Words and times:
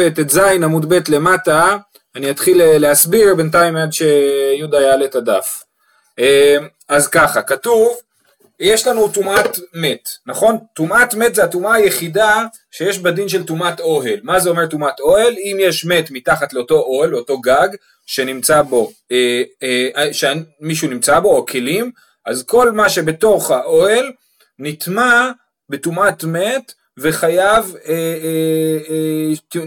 ט"ז 0.00 0.38
עמוד 0.38 0.88
ב' 0.88 0.98
למטה, 1.08 1.76
אני 2.14 2.30
אתחיל 2.30 2.62
אה, 2.62 2.78
להסביר 2.78 3.34
בינתיים 3.34 3.76
עד 3.76 3.92
שיהודה 3.92 4.80
יעלה 4.80 5.04
את 5.04 5.14
הדף. 5.14 5.62
אה, 6.18 6.56
אז 6.88 7.08
ככה, 7.08 7.42
כתוב, 7.42 7.96
יש 8.60 8.86
לנו 8.86 9.08
טומאת 9.08 9.58
מת, 9.74 10.08
נכון? 10.26 10.58
טומאת 10.74 11.14
מת 11.14 11.34
זה 11.34 11.44
הטומאה 11.44 11.74
היחידה 11.74 12.44
שיש 12.70 12.98
בדין 12.98 13.28
של 13.28 13.44
טומאת 13.44 13.80
אוהל. 13.80 14.20
מה 14.22 14.40
זה 14.40 14.50
אומר 14.50 14.66
טומאת 14.66 15.00
אוהל? 15.00 15.32
אם 15.32 15.56
יש 15.60 15.84
מת 15.84 16.10
מתחת 16.10 16.52
לאותו 16.52 16.74
אוהל, 16.74 17.10
לאותו 17.10 17.40
גג, 17.40 17.68
שנמצא 18.06 18.62
בו, 18.62 18.92
אה, 19.12 20.12
שמישהו 20.12 20.88
נמצא 20.88 21.20
בו, 21.20 21.36
או 21.36 21.46
כלים, 21.46 21.90
אז 22.26 22.42
כל 22.42 22.72
מה 22.72 22.88
שבתוך 22.88 23.50
האוהל 23.50 24.12
נטמע 24.58 25.30
בטומאת 25.68 26.24
מת, 26.24 26.72
וחייב 26.98 27.76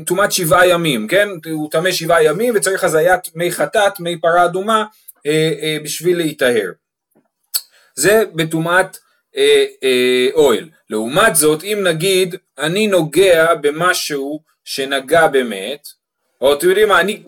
טומאת 0.06 0.20
אה, 0.20 0.22
אה, 0.22 0.26
אה, 0.26 0.32
שבעה 0.32 0.68
ימים, 0.68 1.08
כן? 1.08 1.30
הוא 1.52 1.72
טמא 1.72 1.92
שבעה 1.92 2.24
ימים 2.24 2.54
וצריך 2.56 2.84
הזיית 2.84 3.36
מי 3.36 3.52
חטאת, 3.52 4.00
מי 4.00 4.22
פרה 4.22 4.46
אדומה 4.46 4.86
אה, 5.26 5.52
אה, 5.62 5.78
בשביל 5.84 6.18
להיטהר. 6.18 6.72
זה 7.96 8.24
בטומאת 8.36 8.98
אה, 9.38 9.66
אה, 9.84 10.28
אוהל. 10.34 10.70
לעומת 10.90 11.36
זאת, 11.36 11.64
אם 11.64 11.80
נגיד 11.84 12.36
אני 12.58 12.88
נוגע 12.88 13.54
במשהו 13.54 14.42
שנגע 14.64 15.28
באמת, 15.28 15.88
או 16.42 16.54
אתם 16.54 16.70
יודעים 16.70 16.90
מה, 16.90 17.00
אני, 17.00 17.24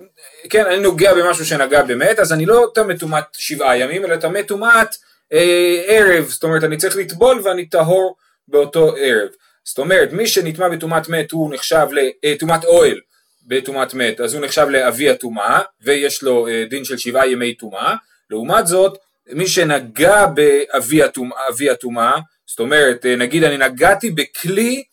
כן, 0.49 0.65
אני 0.65 0.79
נוגע 0.79 1.13
במשהו 1.13 1.45
שנגע 1.45 1.83
באמת, 1.83 2.19
אז 2.19 2.33
אני 2.33 2.45
לא 2.45 2.71
טמא 2.75 2.93
טומאת 2.93 3.25
שבעה 3.33 3.77
ימים, 3.77 4.05
אלא 4.05 4.15
טמא 4.15 4.41
טומאת 4.41 4.95
אה, 5.33 5.83
ערב, 5.87 6.25
זאת 6.29 6.43
אומרת 6.43 6.63
אני 6.63 6.77
צריך 6.77 6.97
לטבול 6.97 7.41
ואני 7.43 7.65
טהור 7.65 8.15
באותו 8.47 8.95
ערב. 8.97 9.29
זאת 9.65 9.77
אומרת, 9.77 10.13
מי 10.13 10.27
שנטמע 10.27 10.69
בטומאת 10.69 11.09
מת 11.09 11.31
הוא 11.31 11.53
נחשב 11.53 11.87
לטומאת 12.23 12.65
אה, 12.65 12.69
אוהל 12.69 12.99
בטומאת 13.47 13.93
מת, 13.93 14.19
אז 14.19 14.33
הוא 14.33 14.45
נחשב 14.45 14.67
לאבי 14.69 15.09
הטומאה, 15.09 15.59
ויש 15.81 16.23
לו 16.23 16.47
אה, 16.47 16.65
דין 16.69 16.85
של 16.85 16.97
שבעה 16.97 17.27
ימי 17.27 17.53
טומאה. 17.53 17.95
לעומת 18.29 18.67
זאת, 18.67 18.97
מי 19.29 19.47
שנגע 19.47 20.25
באבי 20.25 21.69
הטומאה, 21.71 22.19
זאת 22.47 22.59
אומרת, 22.59 23.05
אה, 23.05 23.15
נגיד 23.15 23.43
אני 23.43 23.57
נגעתי 23.57 24.09
בכלי 24.09 24.83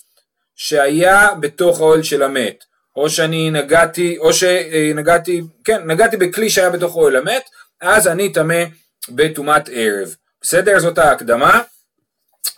שהיה 0.56 1.28
בתוך 1.40 1.80
האוהל 1.80 2.02
של 2.02 2.22
המת, 2.22 2.64
או 2.96 3.10
שאני 3.10 3.50
נגעתי, 3.50 4.18
או 4.18 4.32
שנגעתי, 4.32 5.42
כן, 5.64 5.90
נגעתי 5.90 6.16
בכלי 6.16 6.50
שהיה 6.50 6.70
בתוך 6.70 6.96
אוהל 6.96 7.16
המת, 7.16 7.42
אז 7.80 8.08
אני 8.08 8.32
טמא 8.32 8.64
בטומאת 9.08 9.68
ערב. 9.72 10.14
בסדר? 10.42 10.78
זאת 10.78 10.98
ההקדמה, 10.98 11.62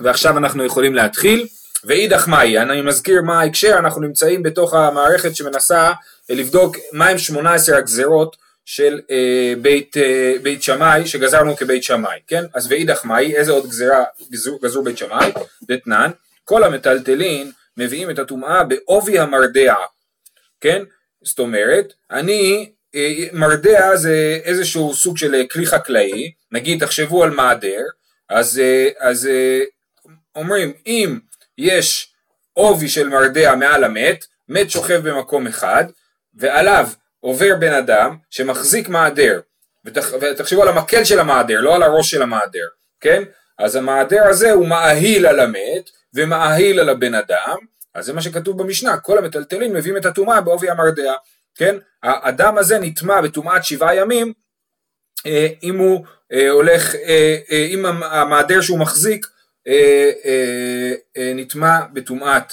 ועכשיו 0.01 0.39
אנחנו 0.39 0.65
יכולים 0.65 0.95
להתחיל. 0.95 1.47
ואידך 1.85 2.29
מאי, 2.29 2.59
אני 2.59 2.83
מזכיר 2.83 3.23
מה 3.23 3.41
ההקשר, 3.41 3.77
אנחנו 3.79 4.01
נמצאים 4.01 4.43
בתוך 4.43 4.75
המערכת 4.75 5.37
שמנסה 5.37 5.93
לבדוק 6.29 6.77
מהם 6.93 7.19
18 7.19 7.79
הגזרות 7.79 8.37
של 8.65 9.01
אה, 9.11 9.55
בית, 9.63 9.97
אה, 9.97 10.35
בית 10.43 10.63
שמאי 10.63 11.07
שגזרנו 11.07 11.57
כבית 11.57 11.83
שמאי, 11.83 12.19
כן? 12.27 12.45
אז 12.55 12.67
ואידך 12.73 13.05
מאי, 13.05 13.37
איזה 13.37 13.53
עוד 13.53 13.67
גזרה 13.67 14.05
גזרו, 14.31 14.59
גזרו 14.59 14.83
בית 14.83 14.99
שמאי? 14.99 15.33
דתנן, 15.63 16.11
כל 16.45 16.65
המטלטלין 16.65 17.53
מביאים 17.77 18.11
את 18.11 18.19
הטומאה 18.19 18.65
בעובי 18.65 19.19
המרדע, 19.19 19.75
כן? 20.61 20.83
זאת 21.23 21.39
אומרת, 21.39 21.93
אני, 22.11 22.71
אה, 22.95 23.27
מרדע 23.33 23.97
זה 23.97 24.41
איזשהו 24.45 24.95
סוג 24.95 25.19
של 25.19 25.45
כלי 25.51 25.67
חקלאי, 25.67 26.33
נגיד 26.53 26.85
תחשבו 26.85 27.25
על 27.25 27.31
מעדר, 27.31 27.83
אז, 28.29 28.59
אה, 28.59 28.89
אז 28.99 29.27
אה, 29.27 29.61
אומרים 30.35 30.73
אם 30.87 31.19
יש 31.61 32.13
עובי 32.53 32.89
של 32.89 33.09
מרדע 33.09 33.55
מעל 33.55 33.85
המת, 33.85 34.25
מת 34.49 34.71
שוכב 34.71 35.09
במקום 35.09 35.47
אחד, 35.47 35.85
ועליו 36.35 36.89
עובר 37.21 37.57
בן 37.61 37.73
אדם 37.73 38.17
שמחזיק 38.31 38.89
מעדר, 38.89 39.41
ותח, 39.85 40.13
ותחשבו 40.21 40.63
על 40.63 40.69
המקל 40.69 41.05
של 41.05 41.19
המעדר, 41.19 41.61
לא 41.61 41.75
על 41.75 41.83
הראש 41.83 42.11
של 42.11 42.23
המעדר, 42.23 42.67
כן? 43.01 43.23
אז 43.59 43.77
המעדר 43.77 44.25
הזה 44.29 44.53
הוא 44.53 44.69
מאהיל 44.69 45.27
על 45.27 45.41
המת, 45.41 45.91
ומאהיל 46.15 46.81
על 46.81 46.89
הבן 46.89 47.15
אדם, 47.15 47.57
אז 47.95 48.05
זה 48.05 48.13
מה 48.13 48.23
שכתוב 48.23 48.63
במשנה, 48.63 48.99
כל 48.99 49.19
המטלטלים 49.19 49.75
מביאים 49.75 49.97
את 49.97 50.07
הטומאה 50.07 50.41
בעובי 50.41 50.71
המרדע, 50.71 51.13
כן? 51.55 51.77
האדם 52.03 52.59
הזה 52.59 52.79
נטמע 52.79 53.21
בטומאת 53.21 53.65
שבעה 53.65 53.95
ימים, 53.95 54.33
אה, 55.27 55.47
אם 55.63 55.79
הוא 55.79 56.05
אה, 56.33 56.51
הולך, 56.51 56.95
אה, 56.95 57.37
אם 57.51 57.87
המעדר 57.87 58.61
שהוא 58.61 58.79
מחזיק 58.79 59.27
נטמע 61.35 61.81
בטומאת 61.93 62.53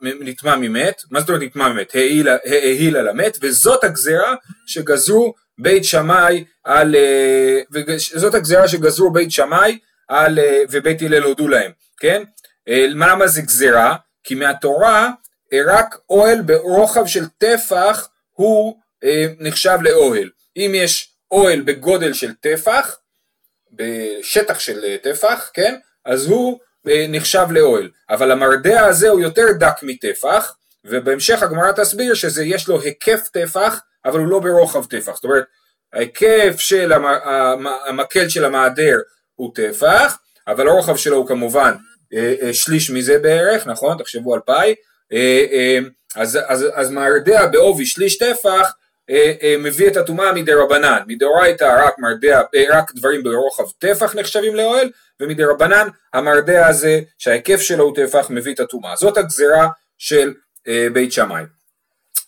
נטמע 0.00 0.56
ממת, 0.56 1.02
מה 1.10 1.20
זאת 1.20 1.28
אומרת 1.28 1.42
נטמע 1.42 1.68
ממת? 1.68 1.94
העיל 2.44 2.96
על 2.96 3.08
המת, 3.08 3.38
וזאת 3.40 3.84
הגזרה 3.84 4.34
שגזרו 4.66 5.34
בית 5.58 5.84
שמאי 5.84 6.44
על, 6.64 6.96
זאת 8.14 8.34
הגזרה 8.34 8.68
שגזרו 8.68 9.10
בית 9.10 9.30
שמאי 9.30 9.78
על, 10.08 10.38
ובית 10.70 11.02
הלל 11.02 11.22
הודו 11.22 11.48
להם, 11.48 11.70
כן? 12.00 12.22
למה 12.68 13.26
זה 13.26 13.42
גזרה? 13.42 13.96
כי 14.24 14.34
מהתורה 14.34 15.10
רק 15.66 15.98
אוהל 16.10 16.42
ברוחב 16.42 17.06
של 17.06 17.24
טפח 17.38 18.08
הוא 18.32 18.78
נחשב 19.38 19.78
לאוהל. 19.82 20.30
אם 20.56 20.72
יש 20.74 21.14
אוהל 21.30 21.60
בגודל 21.60 22.12
של 22.12 22.32
טפח, 22.34 22.96
בשטח 23.78 24.58
של 24.58 24.84
אה, 24.84 24.96
טפח, 25.02 25.50
כן? 25.54 25.74
אז 26.04 26.26
הוא 26.26 26.58
אה, 26.88 27.06
נחשב 27.08 27.46
לאוהל. 27.50 27.90
אבל 28.10 28.30
המרדע 28.30 28.84
הזה 28.84 29.08
הוא 29.08 29.20
יותר 29.20 29.46
דק 29.58 29.76
מטפח, 29.82 30.54
ובהמשך 30.84 31.42
הגמרא 31.42 31.72
תסביר 31.72 32.14
שזה 32.14 32.44
יש 32.44 32.68
לו 32.68 32.80
היקף 32.80 33.28
טפח, 33.32 33.80
אבל 34.04 34.18
הוא 34.18 34.26
לא 34.26 34.38
ברוחב 34.38 34.84
טפח. 34.84 35.14
זאת 35.14 35.24
אומרת, 35.24 35.44
ההיקף 35.92 36.54
של 36.58 36.92
המקל 37.86 38.28
של 38.28 38.44
המעדר 38.44 38.98
הוא 39.34 39.54
טפח, 39.54 40.18
אבל 40.46 40.68
הרוחב 40.68 40.96
שלו 40.96 41.16
הוא 41.16 41.28
כמובן 41.28 41.74
אה, 42.14 42.52
שליש 42.52 42.90
מזה 42.90 43.18
בערך, 43.18 43.66
נכון? 43.66 43.98
תחשבו 43.98 44.34
על 44.34 44.40
פאי. 44.46 44.74
אז, 46.16 46.38
אז, 46.46 46.66
אז 46.74 46.90
מרדע 46.90 47.46
בעובי 47.46 47.86
שליש 47.86 48.18
טפח 48.18 48.72
מביא 49.58 49.88
את 49.88 49.96
הטומאה 49.96 50.32
מדי 50.32 50.52
רבנן, 50.52 50.98
מדאורייתא 51.06 51.84
רק 51.86 51.94
אה, 52.54 52.62
רק 52.70 52.92
דברים 52.94 53.22
ברוחב 53.22 53.64
טפח 53.78 54.14
נחשבים 54.14 54.54
לאוהל, 54.54 54.90
ומדי 55.20 55.44
רבנן 55.44 55.88
המרדע 56.14 56.66
הזה 56.66 57.00
שההיקף 57.18 57.60
שלו 57.60 57.84
הוא 57.84 57.96
טפח 57.96 58.26
מביא 58.30 58.54
את 58.54 58.60
הטומאה. 58.60 58.96
זאת 58.96 59.16
הגזרה 59.16 59.68
של 59.98 60.34
בית 60.92 61.12
שמאי. 61.12 61.42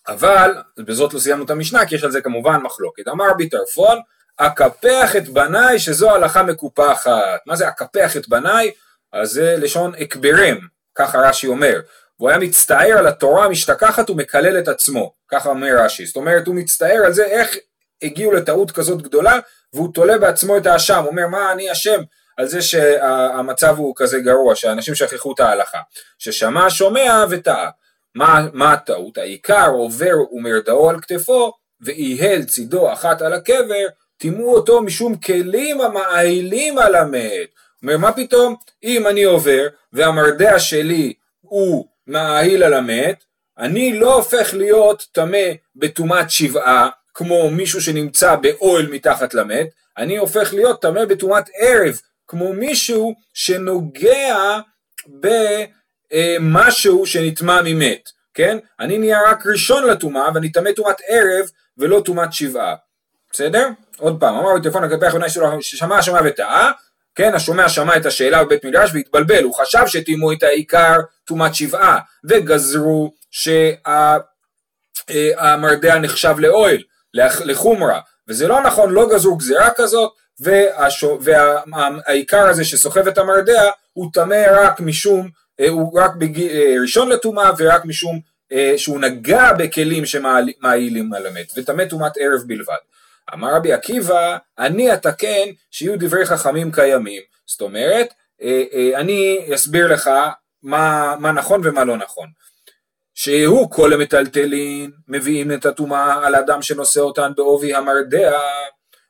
אבל, 0.09 0.55
בזאת 0.79 1.15
לא 1.15 1.19
סיימנו 1.19 1.45
את 1.45 1.51
המשנה, 1.51 1.87
כי 1.87 1.95
יש 1.95 2.05
על 2.05 2.11
זה 2.11 2.21
כמובן 2.21 2.57
מחלוקת. 2.63 3.09
אמר 3.09 3.35
ביטרפון, 3.37 3.99
אקפח 4.37 5.17
את 5.17 5.29
בניי 5.29 5.79
שזו 5.79 6.11
הלכה 6.11 6.43
מקופחת. 6.43 7.41
מה 7.47 7.57
זה 7.57 7.69
אקפח 7.69 8.17
את 8.17 8.29
בניי? 8.29 8.71
אז 9.13 9.31
זה 9.31 9.57
לשון 9.59 9.95
אקברם, 9.95 10.59
ככה 10.95 11.19
רש"י 11.19 11.47
אומר. 11.47 11.81
והוא 12.21 12.31
היה 12.31 12.39
מצטער 12.39 12.99
על 12.99 13.07
התורה 13.07 13.45
המשתכחת 13.45 14.11
ומקלל 14.11 14.59
את 14.59 14.69
עצמו, 14.69 15.13
ככה 15.29 15.49
אומר 15.49 15.77
רש"י, 15.79 16.07
זאת 16.07 16.17
אומרת 16.17 16.47
הוא 16.47 16.55
מצטער 16.55 17.03
על 17.05 17.13
זה 17.13 17.25
איך 17.25 17.57
הגיעו 18.03 18.33
לטעות 18.33 18.71
כזאת 18.71 19.03
גדולה 19.03 19.39
והוא 19.73 19.93
תולה 19.95 20.19
בעצמו 20.19 20.57
את 20.57 20.67
האשם, 20.67 20.99
הוא 20.99 21.09
אומר 21.09 21.27
מה 21.27 21.53
אני 21.53 21.73
אשם? 21.73 22.01
על 22.37 22.47
זה 22.47 22.63
שהמצב 22.63 23.75
הוא 23.79 23.95
כזה 23.97 24.21
גרוע, 24.21 24.55
שאנשים 24.55 24.95
שכחו 24.95 25.33
את 25.33 25.41
ההלכה, 25.41 25.81
ששמע 26.19 26.71
שומע 26.71 27.25
וטעה, 27.31 27.71
מה, 28.15 28.47
מה 28.53 28.73
הטעות? 28.73 29.19
העיקר 29.19 29.69
עובר 29.69 30.15
ומרדאו 30.33 30.91
על 30.91 31.01
כתפו 31.01 31.53
ואיהל 31.81 32.43
צידו 32.45 32.93
אחת 32.93 33.23
על 33.23 33.33
הקבר, 33.33 33.87
טימאו 34.17 34.55
אותו 34.55 34.83
משום 34.83 35.17
כלים 35.17 35.81
המאהילים 35.81 36.79
על 36.79 36.95
המת. 36.95 37.49
אומר 37.83 37.99
מה 37.99 38.13
פתאום? 38.13 38.55
אם 38.85 39.07
אני 39.07 39.23
עובר 39.25 39.67
והמרדע 39.93 40.59
שלי 40.59 41.13
הוא 41.41 41.90
מהאהיל 42.11 42.63
על 42.63 42.75
המת, 42.75 43.25
אני 43.59 43.99
לא 43.99 44.15
הופך 44.15 44.55
להיות 44.55 45.07
טמא 45.13 45.47
בטומאת 45.77 46.31
שבעה, 46.31 46.89
כמו 47.15 47.51
מישהו 47.51 47.81
שנמצא 47.81 48.37
באוהל 48.37 48.87
מתחת 48.87 49.35
למת, 49.35 49.67
אני 49.99 50.17
הופך 50.17 50.55
להיות 50.55 50.83
טמא 50.83 51.05
בטומאת 51.05 51.45
ערב, 51.55 52.01
כמו 52.29 52.53
מישהו 52.53 53.15
שנוגע 53.35 54.59
במשהו 56.13 57.07
שנטמע 57.07 57.61
ממת, 57.65 58.11
כן? 58.35 58.59
אני 58.81 58.99
נהיה 58.99 59.19
רק 59.31 59.47
ראשון 59.47 59.87
לטומאה 59.87 60.29
ואני 60.35 60.53
טמא 60.53 60.73
טומאת 60.73 60.97
ערב 61.09 61.51
ולא 61.79 62.03
טומאת 62.05 62.33
שבעה, 62.33 62.75
בסדר? 63.33 63.69
עוד 63.99 64.21
פעם, 64.21 64.35
אמר 64.35 64.59
בטלפון 64.59 64.85
לגבי 64.85 65.07
האחרונה 65.07 65.27
ששמע 65.61 66.03
שמע 66.03 66.21
וטעה, 66.25 66.73
כן, 67.21 67.35
השומע 67.35 67.69
שמע 67.69 67.97
את 67.97 68.07
השאלה 68.07 68.45
בבית 68.45 68.65
מדרש 68.65 68.91
והתבלבל, 68.95 69.45
הוא 69.45 69.55
חשב 69.55 69.87
שטימאו 69.87 70.33
את 70.33 70.43
העיקר 70.43 70.97
טומאת 71.25 71.55
שבעה, 71.55 71.99
וגזרו 72.25 73.13
שהמרדע 75.09 75.99
נחשב 75.99 76.35
לאוהל, 76.39 76.83
לחומרה, 77.45 78.01
וזה 78.29 78.49
לא 78.49 78.61
נכון, 78.63 78.91
לא 78.91 79.09
גזרו 79.15 79.37
גזירה 79.37 79.69
כזאת, 79.77 80.13
והעיקר 81.21 82.49
הזה 82.49 82.65
שסוחב 82.65 83.09
את 83.09 83.19
המרדע 83.19 83.71
הוא 83.93 84.11
טמא 84.13 84.47
רק 84.51 84.81
משום 84.81 85.29
הוא 85.69 86.01
רק 86.01 86.15
בג... 86.15 86.43
ראשון 86.83 87.09
לטומאה 87.09 87.51
ורק 87.59 87.85
משום 87.85 88.21
שהוא 88.77 89.01
נגע 89.01 89.53
בכלים 89.53 90.07
שמעילים 90.07 91.13
על 91.15 91.27
המת, 91.27 91.53
וטמא 91.57 91.85
טומאת 91.85 92.13
ערב 92.17 92.43
בלבד. 92.47 92.75
אמר 93.35 93.55
רבי 93.55 93.73
עקיבא, 93.73 94.37
אני 94.59 94.95
אתקן 94.95 95.49
שיהיו 95.71 95.99
דברי 95.99 96.27
חכמים 96.27 96.73
קיימים. 96.73 97.23
זאת 97.47 97.61
אומרת, 97.61 98.15
אני 98.95 99.41
אסביר 99.55 99.93
לך 99.93 100.11
מה, 100.63 101.15
מה 101.19 101.33
נכון 101.33 101.61
ומה 101.65 101.85
לא 101.85 101.97
נכון. 101.97 102.27
שהוא 103.15 103.71
כל 103.71 103.93
המטלטלין 103.93 104.91
מביאים 105.09 105.53
את 105.53 105.67
הטומאה 105.67 106.27
על 106.27 106.35
אדם 106.35 106.63
שנושא 106.63 107.01
אותן 107.01 107.33
בעובי 107.37 107.75
המרדע 107.75 108.39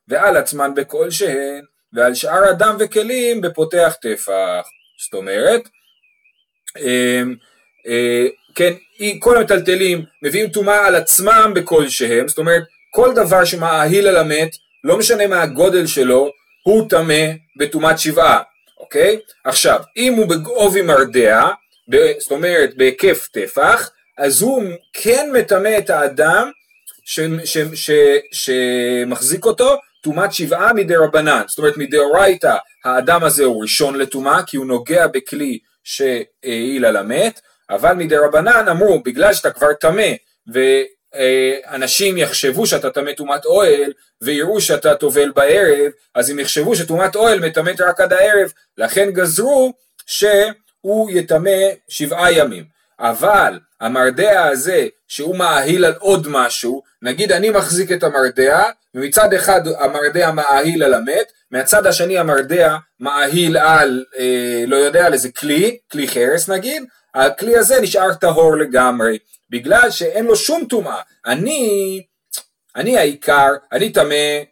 ועל 0.08 0.37
עצמן 0.37 0.75
בכל 0.75 1.11
שהן 1.11 1.64
ועל 1.93 2.14
שאר 2.14 2.50
אדם 2.50 2.76
וכלים 2.81 3.40
בפותח 3.40 3.96
טפח. 4.02 4.67
זאת 5.05 5.14
אומרת, 5.14 5.69
אה, 6.76 7.22
אה, 7.87 8.26
כן, 8.55 8.72
כל 9.19 9.37
המטלטלים 9.37 10.05
מביאים 10.22 10.50
טומאה 10.50 10.87
על 10.87 10.94
עצמם 10.94 11.52
בכל 11.55 11.88
שהם, 11.88 12.28
זאת 12.28 12.38
אומרת, 12.38 12.62
כל 12.90 13.14
דבר 13.14 13.44
שמאהיל 13.44 14.06
על 14.06 14.16
המת, 14.16 14.50
לא 14.84 14.98
משנה 14.98 15.26
מה 15.26 15.42
הגודל 15.42 15.87
שלו, 15.87 16.31
הוא 16.62 16.88
טמא 16.88 17.25
בטומאת 17.58 17.98
שבעה, 17.98 18.42
אוקיי? 18.78 19.19
עכשיו, 19.44 19.81
אם 19.96 20.14
הוא 20.14 20.26
בעובי 20.26 20.82
מרדע, 20.82 21.44
זאת 22.19 22.31
אומרת 22.31 22.76
בהיקף 22.76 23.28
טפח, 23.32 23.90
אז 24.19 24.42
הוא 24.42 24.62
כן 24.92 25.31
מטמא 25.32 25.78
את 25.78 25.90
האדם 25.90 26.50
ש, 27.04 27.20
ש, 27.44 27.58
ש, 27.75 27.90
שמחזיק 28.32 29.44
אותו 29.44 29.76
טומאת 30.02 30.32
שבעה 30.32 30.72
מדי 30.72 30.96
רבנן, 30.96 31.43
זאת 31.46 31.58
אומרת 31.58 31.76
מדאורייתא 31.76 32.56
האדם 32.84 33.25
הזה 33.25 33.44
הוא 33.44 33.62
ראשון 33.62 33.98
לטומאה 33.98 34.43
כי 34.43 34.56
הוא 34.56 34.66
נוגע 34.66 35.06
בכלי 35.06 35.58
שהעיל 35.84 36.84
על 36.84 36.96
המת, 36.96 37.40
אבל 37.70 37.93
מדי 37.93 38.16
רבנן 38.16 38.69
אמרו 38.69 39.02
בגלל 39.02 39.34
שאתה 39.34 39.50
כבר 39.50 39.72
טמא 39.72 40.12
ואנשים 41.14 42.18
יחשבו 42.18 42.66
שאתה 42.66 42.90
טמא 42.90 43.12
טומאת 43.12 43.44
אוהל 43.44 43.92
ויראו 44.22 44.60
שאתה 44.60 44.94
טובל 44.94 45.30
בערב, 45.30 45.92
אז 46.14 46.30
הם 46.30 46.38
יחשבו 46.38 46.76
שטומאת 46.76 47.16
אוהל 47.16 47.40
מטמאת 47.40 47.80
רק 47.80 48.00
עד 48.00 48.12
הערב, 48.12 48.52
לכן 48.78 49.10
גזרו 49.10 49.72
שהוא 50.06 51.10
יטמא 51.10 51.68
שבעה 51.88 52.32
ימים. 52.32 52.64
אבל 53.00 53.58
המרדע 53.80 54.44
הזה 54.44 54.86
שהוא 55.08 55.36
מאהיל 55.36 55.84
על 55.84 55.94
עוד 55.98 56.26
משהו, 56.30 56.82
נגיד 57.02 57.32
אני 57.32 57.50
מחזיק 57.50 57.92
את 57.92 58.02
המרדע 58.02 58.62
ומצד 58.94 59.34
אחד 59.34 59.60
המרדע 59.78 60.30
מאהיל 60.30 60.82
על 60.82 60.94
המת, 60.94 61.32
מהצד 61.50 61.86
השני 61.86 62.18
המרדע 62.18 62.76
מאהיל 63.00 63.56
על, 63.56 64.04
אה, 64.18 64.64
לא 64.66 64.76
יודע, 64.76 65.06
על 65.06 65.12
איזה 65.12 65.32
כלי, 65.32 65.78
כלי 65.92 66.08
חרס 66.08 66.48
נגיד, 66.48 66.84
הכלי 67.14 67.56
הזה 67.56 67.80
נשאר 67.80 68.14
טהור 68.14 68.56
לגמרי, 68.56 69.18
בגלל 69.50 69.91
שאין 69.91 70.25
לו 70.25 70.37
שום 70.37 70.64
טומאה. 70.64 71.00
אני, 71.26 72.02
אני 72.76 72.99
העיקר, 72.99 73.49
אני 73.73 73.93
טמא 73.93 74.43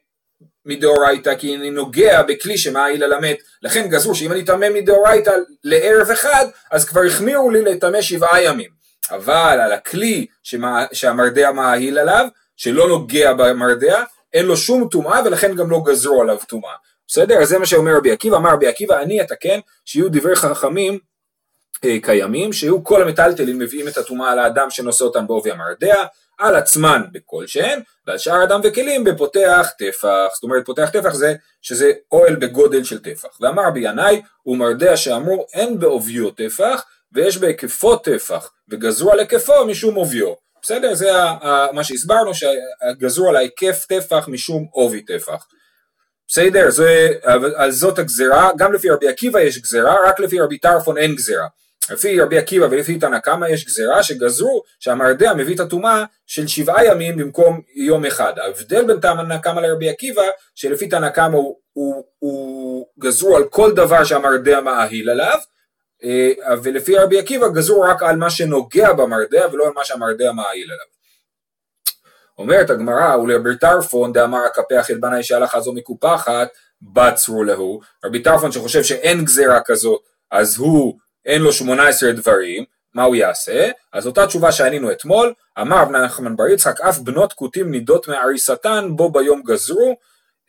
מדאורייתא 0.69 1.35
כי 1.35 1.56
אני 1.56 1.71
נוגע 1.71 2.23
בכלי 2.23 2.59
שמעיל 2.59 3.05
על 3.05 3.12
המת 3.12 3.39
לכן 3.62 3.89
גזרו 3.89 4.15
שאם 4.15 4.33
אני 4.33 4.45
טמא 4.45 4.69
מדאורייתא 4.75 5.33
לערב 5.65 6.11
אחד 6.11 6.47
אז 6.71 6.85
כבר 6.85 7.00
החמירו 7.06 7.50
לי 7.50 7.62
לטמא 7.62 8.03
שבעה 8.03 8.43
ימים 8.43 8.71
אבל 9.11 9.61
על 9.61 9.73
הכלי 9.73 10.27
שמה, 10.43 10.87
שהמרדע 10.93 11.53
מעיל 11.53 11.99
עליו 11.99 12.27
שלא 12.56 12.89
נוגע 12.89 13.33
במרדע 13.33 14.03
אין 14.33 14.47
לו 14.47 14.56
שום 14.56 14.89
טומאה 14.91 15.21
ולכן 15.25 15.55
גם 15.55 15.71
לא 15.71 15.83
גזרו 15.87 16.23
עליו 16.23 16.39
טומאה 16.49 16.75
בסדר? 17.09 17.39
אז 17.39 17.49
זה 17.49 17.59
מה 17.59 17.67
שאומר 17.67 17.97
רבי 17.97 18.12
עקיבא 18.12 18.37
אמר 18.37 18.53
רבי 18.53 18.67
עקיבא 18.67 19.01
אני 19.03 19.21
אתקן 19.21 19.59
שיהיו 19.85 20.09
דברי 20.09 20.37
חכמים 20.37 20.99
קיימים 22.03 22.53
שיהיו 22.53 22.85
כל 22.85 23.03
המטלטלים 23.03 23.59
מביאים 23.59 23.89
את 23.89 23.97
הטומאה 23.97 24.33
על 24.33 24.39
האדם 24.39 24.71
שנושא 24.71 25.05
אותם 25.05 25.27
בעובי 25.27 25.51
המרדע 25.51 25.95
על 26.39 26.57
עצמן 26.57 27.03
בכלשהן, 27.13 27.81
ועל 28.07 28.19
שאר 28.19 28.45
אדם 28.45 28.61
וכלים 28.65 29.05
בפותח 29.05 29.71
טפח. 29.79 30.35
זאת 30.35 30.43
אומרת 30.43 30.67
פותח 30.67 30.91
טפח 30.93 31.15
זה 31.15 31.35
שזה 31.63 31.93
אוהל 32.13 32.37
בגודל 32.37 32.85
של 32.85 32.99
טפח. 32.99 33.29
ואמר 33.41 33.63
רבי 33.67 33.81
ינאי, 33.81 34.23
הוא 34.43 34.57
מרדע 34.57 34.97
שאמרו 34.97 35.47
אין 35.55 35.79
בעוביו 35.79 36.31
טפח, 36.31 36.85
ויש 37.13 37.39
בהיקפו 37.39 37.97
טפח, 37.97 38.51
וגזרו 38.69 39.13
על 39.13 39.19
היקפו 39.19 39.67
משום 39.67 39.95
עוביו. 39.95 40.35
בסדר? 40.63 40.95
זה 40.95 41.11
מה 41.73 41.85
שהסברנו, 41.85 42.33
שגזרו 42.35 43.29
על 43.29 43.37
ההיקף 43.37 43.87
טפח 43.89 44.29
משום 44.29 44.67
עובי 44.71 45.03
טפח. 45.03 45.47
בסדר? 46.29 46.71
זה, 46.71 47.09
על 47.57 47.71
זאת 47.71 47.99
הגזרה, 47.99 48.51
גם 48.59 48.73
לפי 48.73 48.91
רבי 48.91 49.09
עקיבא 49.09 49.41
יש 49.41 49.59
גזרה, 49.59 49.97
רק 50.09 50.21
לפי 50.21 50.41
רבי 50.41 50.59
טרפון 50.59 50.99
אין 50.99 51.15
גזרה. 51.15 51.47
לפי 51.90 52.20
רבי 52.20 52.38
עקיבא 52.38 52.64
ולפי 52.70 52.99
תנא 52.99 53.19
קמא 53.19 53.46
יש 53.46 53.67
גזירה 53.67 54.02
שגזרו 54.02 54.62
שהמרדע 54.81 55.35
מביא 55.35 55.55
את 55.55 55.61
הטומאה 55.61 56.05
של 56.26 56.46
שבעה 56.46 56.85
ימים 56.85 57.17
במקום 57.17 57.61
יום 57.75 58.05
אחד. 58.05 58.32
ההבדל 58.38 58.87
בין 58.87 59.00
תנא 59.00 59.38
קמא 59.38 59.61
לרבי 59.61 59.88
עקיבא 59.88 60.23
שלפי 60.55 60.88
תנא 60.88 61.08
קמא 61.08 61.37
הוא, 61.37 61.56
הוא, 61.73 62.05
הוא 62.19 62.87
גזרו 62.99 63.37
על 63.37 63.44
כל 63.44 63.73
דבר 63.73 64.05
שהמרדע 64.05 64.61
מאהיל 64.61 65.11
עליו 65.11 65.38
אה, 66.05 66.31
ולפי 66.62 66.96
רבי 66.96 67.19
עקיבא 67.19 67.49
גזרו 67.49 67.81
רק 67.81 68.02
על 68.02 68.17
מה 68.17 68.31
שנוגע 68.31 68.93
במרדע 68.93 69.46
ולא 69.52 69.67
על 69.67 69.73
מה 69.73 69.84
שהמרדע 69.84 70.32
מאהיל 70.32 70.70
עליו. 70.73 70.87
אומרת 72.38 72.70
הגמרא 72.70 73.17
ולרבי 73.17 73.56
טרפון 73.56 74.12
דאמר 74.12 74.44
הקפח 74.46 74.91
אל 74.91 74.99
בנאי 74.99 75.23
שהלכה 75.23 75.61
זו 75.61 75.73
מקופחת 75.73 76.49
בצרו 76.82 77.44
להו 77.44 77.81
רבי 78.05 78.23
טרפון 78.23 78.52
שחושב 78.52 78.82
שאין 78.82 79.25
גזירה 79.25 79.61
כזאת 79.61 80.00
אז 80.31 80.56
הוא 80.56 80.99
אין 81.26 81.43
לו 81.43 81.53
שמונה 81.53 81.88
עשרה 81.88 82.12
דברים, 82.12 82.65
מה 82.94 83.03
הוא 83.03 83.17
יעשה? 83.17 83.70
אז 83.93 84.06
אותה 84.06 84.26
תשובה 84.26 84.53
שענינו 84.53 84.93
אתמול, 84.93 85.32
אמר 85.61 85.85
בני 85.85 86.03
נחמן 86.03 86.37
בר 86.37 86.49
יצחק, 86.49 86.81
אף 86.81 86.99
בנות 86.99 87.32
כותים 87.32 87.70
נידות 87.70 88.09
מעריסתן, 88.09 88.88
בו 88.91 89.12
ביום 89.12 89.43
גזרו, 89.43 89.97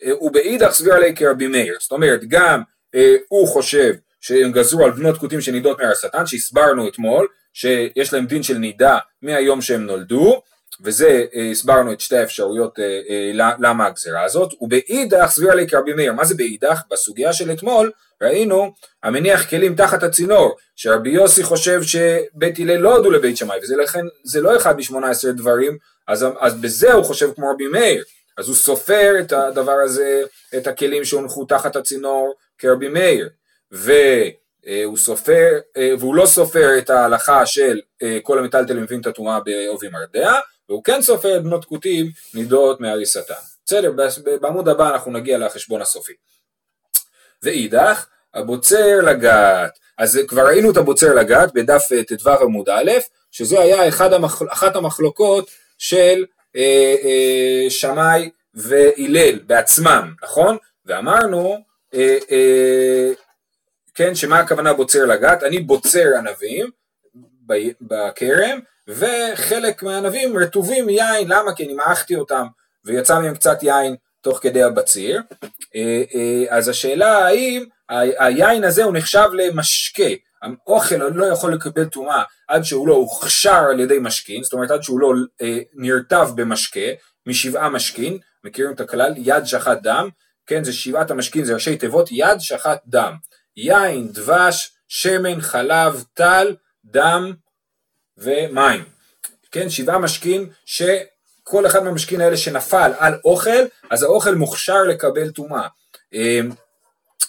אה, 0.03 0.23
ובאידך 0.23 0.71
סביר 0.71 0.93
עלי 0.93 1.15
כרבי 1.15 1.47
מאיר. 1.47 1.77
זאת 1.79 1.91
אומרת, 1.91 2.19
גם 2.27 2.61
אה, 2.95 3.15
הוא 3.29 3.47
חושב 3.47 3.93
שהם 4.21 4.51
גזרו 4.51 4.85
על 4.85 4.91
בנות 4.91 5.17
כותים 5.17 5.41
שנידות 5.41 5.81
מעריסתן, 5.81 6.25
שהסברנו 6.25 6.87
אתמול, 6.87 7.27
שיש 7.53 8.13
להם 8.13 8.25
דין 8.25 8.43
של 8.43 8.57
נידה 8.57 8.97
מהיום 9.21 9.61
שהם 9.61 9.85
נולדו, 9.85 10.41
וזה 10.81 11.25
אה, 11.35 11.49
הסברנו 11.51 11.93
את 11.93 11.99
שתי 11.99 12.17
האפשרויות 12.17 12.79
אה, 12.79 12.99
אה, 13.09 13.31
למה 13.59 13.85
הגזירה 13.85 14.23
הזאת, 14.23 14.53
ובאידך 14.61 15.25
סביר 15.29 15.51
עלי 15.51 15.67
כרבי 15.67 15.93
מאיר, 15.93 16.13
מה 16.13 16.25
זה 16.25 16.35
באידך? 16.35 16.81
בסוגיה 16.91 17.33
של 17.33 17.51
אתמול 17.51 17.91
ראינו 18.21 18.73
המניח 19.03 19.49
כלים 19.49 19.75
תחת 19.75 20.03
הצינור, 20.03 20.55
שרבי 20.75 21.09
יוסי 21.09 21.43
חושב 21.43 21.81
שבית 21.83 22.59
הלל 22.59 22.77
לא 22.77 22.95
הודו 22.95 23.11
לבית 23.11 23.37
שמאי, 23.37 23.59
וזה 23.63 23.75
לכן, 23.75 24.05
זה 24.23 24.41
לא 24.41 24.55
אחד 24.55 24.77
משמונה 24.77 25.09
עשרה 25.09 25.31
דברים, 25.31 25.77
אז, 26.07 26.25
אז 26.39 26.61
בזה 26.61 26.93
הוא 26.93 27.03
חושב 27.03 27.29
כמו 27.35 27.51
רבי 27.51 27.67
מאיר, 27.67 28.03
אז 28.37 28.47
הוא 28.47 28.55
סופר 28.55 29.15
את 29.19 29.31
הדבר 29.31 29.75
הזה, 29.85 30.23
את 30.57 30.67
הכלים 30.67 31.05
שהונחו 31.05 31.45
תחת 31.45 31.75
הצינור 31.75 32.33
כרבי 32.57 32.87
מאיר, 32.87 33.29
והוא 33.71 34.97
סופר, 34.97 35.59
והוא 35.99 36.15
לא 36.15 36.25
סופר 36.25 36.77
את 36.77 36.89
ההלכה 36.89 37.45
של 37.45 37.79
כל 38.23 38.39
המטלטלים 38.39 38.83
מביאים 38.83 39.01
את 39.01 39.07
הטומאה 39.07 39.39
בעובי 39.39 39.87
מרדע, 39.89 40.33
והוא 40.69 40.83
כן 40.83 41.01
סופר 41.01 41.37
את 41.37 41.43
בנות 41.43 41.65
כותים 41.65 42.11
נידות 42.33 42.81
מהריסתן. 42.81 43.33
בסדר, 43.65 43.91
בעמוד 44.41 44.69
הבא 44.69 44.89
אנחנו 44.89 45.11
נגיע 45.11 45.37
לחשבון 45.37 45.81
הסופי. 45.81 46.13
ואידך, 47.43 48.05
הבוצר 48.33 49.01
לגת. 49.01 49.79
אז 49.97 50.19
כבר 50.27 50.47
ראינו 50.47 50.71
את 50.71 50.77
הבוצר 50.77 51.13
לגת 51.13 51.53
בדף 51.53 51.87
אה, 51.91 52.03
ט"ו 52.03 52.29
עמוד 52.29 52.69
א', 52.69 52.91
שזה 53.31 53.59
היה 53.59 53.89
המחל... 53.99 54.45
אחת 54.49 54.75
המחלוקות 54.75 55.49
של 55.77 56.25
אה, 56.55 56.95
אה, 57.03 57.69
שמאי 57.69 58.29
והלל 58.53 59.39
בעצמם, 59.39 60.13
נכון? 60.23 60.57
ואמרנו, 60.85 61.57
אה, 61.93 62.17
אה, 62.31 63.11
כן, 63.95 64.15
שמה 64.15 64.39
הכוונה 64.39 64.73
בוצר 64.73 65.05
לגת? 65.05 65.43
אני 65.43 65.59
בוצר 65.59 66.17
ענבים 66.17 66.69
בכרם, 67.81 68.59
וחלק 68.87 69.83
מהענבים 69.83 70.37
רטובים 70.37 70.89
יין, 70.89 71.27
למה? 71.27 71.55
כי 71.55 71.65
אני 71.65 71.73
מעכתי 71.73 72.15
אותם 72.15 72.45
ויצא 72.85 73.19
מהם 73.19 73.35
קצת 73.35 73.63
יין 73.63 73.95
תוך 74.21 74.39
כדי 74.41 74.63
הבציר. 74.63 75.21
אה, 75.75 76.03
אה, 76.15 76.57
אז 76.57 76.67
השאלה 76.67 77.17
האם 77.17 77.65
היין 78.19 78.63
הזה 78.63 78.83
הוא 78.83 78.93
נחשב 78.93 79.27
למשקה, 79.33 80.03
האוכל 80.41 80.95
לא 80.95 81.25
יכול 81.25 81.53
לקבל 81.53 81.85
טומאה 81.85 82.23
עד 82.47 82.63
שהוא 82.63 82.87
לא 82.87 82.93
הוכשר 82.93 83.65
על 83.71 83.79
ידי 83.79 83.97
משכין, 84.01 84.43
זאת 84.43 84.53
אומרת 84.53 84.71
עד 84.71 84.83
שהוא 84.83 84.99
לא 84.99 85.11
אה, 85.41 85.59
נרטב 85.73 86.29
במשקה, 86.35 86.89
משבעה 87.25 87.69
משכין, 87.69 88.17
מכירים 88.43 88.73
את 88.73 88.79
הכלל, 88.79 89.13
יד 89.17 89.45
שחט 89.45 89.77
דם, 89.81 90.09
כן 90.47 90.63
זה 90.63 90.73
שבעת 90.73 91.11
המשכין 91.11 91.45
זה 91.45 91.53
ראשי 91.53 91.77
תיבות. 91.77 92.09
יד 92.11 92.39
שחט 92.39 92.81
דם, 92.87 93.13
יין, 93.57 94.07
דבש, 94.11 94.71
שמן, 94.87 95.41
חלב, 95.41 96.03
טל, 96.13 96.55
דם 96.85 97.33
ומים, 98.17 98.83
כן 99.51 99.69
שבעה 99.69 99.99
משכין 99.99 100.49
ש... 100.65 100.81
כל 101.49 101.65
אחד 101.65 101.83
מהמשכין 101.83 102.21
האלה 102.21 102.37
שנפל 102.37 102.91
על 102.97 103.13
אוכל, 103.25 103.65
אז 103.89 104.03
האוכל 104.03 104.35
מוכשר 104.35 104.83
לקבל 104.83 105.29
טומאה. 105.29 105.67
אמ, 106.13 106.49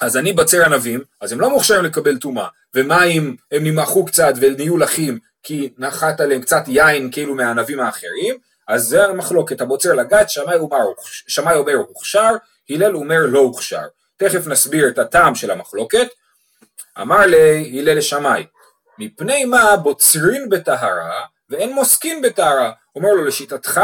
אז 0.00 0.16
אני 0.16 0.32
בצר 0.32 0.64
ענבים, 0.64 1.00
אז 1.20 1.32
הם 1.32 1.40
לא 1.40 1.50
מוכשרים 1.50 1.84
לקבל 1.84 2.18
טומאה, 2.18 2.46
ומה 2.74 3.04
אם 3.04 3.34
הם 3.52 3.64
נמעכו 3.64 4.04
קצת 4.04 4.32
ונהיו 4.40 4.76
לחים 4.76 5.18
כי 5.42 5.72
נחת 5.78 6.20
עליהם 6.20 6.40
קצת 6.42 6.62
יין 6.66 7.10
כאילו 7.12 7.34
מהענבים 7.34 7.80
האחרים, 7.80 8.34
אז 8.68 8.82
זה 8.82 9.04
המחלוקת, 9.04 9.60
הבוצר 9.60 9.92
לגת, 9.92 10.30
שמאי 10.30 10.56
אומר, 11.54 11.74
הוכשר, 11.74 12.30
הלל 12.70 12.96
אומר 12.96 13.20
לא 13.26 13.38
הוכשר. 13.38 13.82
תכף 14.16 14.46
נסביר 14.46 14.88
את 14.88 14.98
הטעם 14.98 15.34
של 15.34 15.50
המחלוקת. 15.50 16.08
אמר 17.00 17.26
לי 17.26 17.80
הלל 17.80 17.98
לשמאי, 17.98 18.46
מפני 18.98 19.44
מה 19.44 19.76
בוצרין 19.76 20.48
בטהרה 20.48 21.24
ואין 21.50 21.72
מוסקין 21.72 22.22
בטהרה. 22.22 22.72
אומר 22.96 23.12
לו 23.12 23.24
לשיטתך 23.24 23.80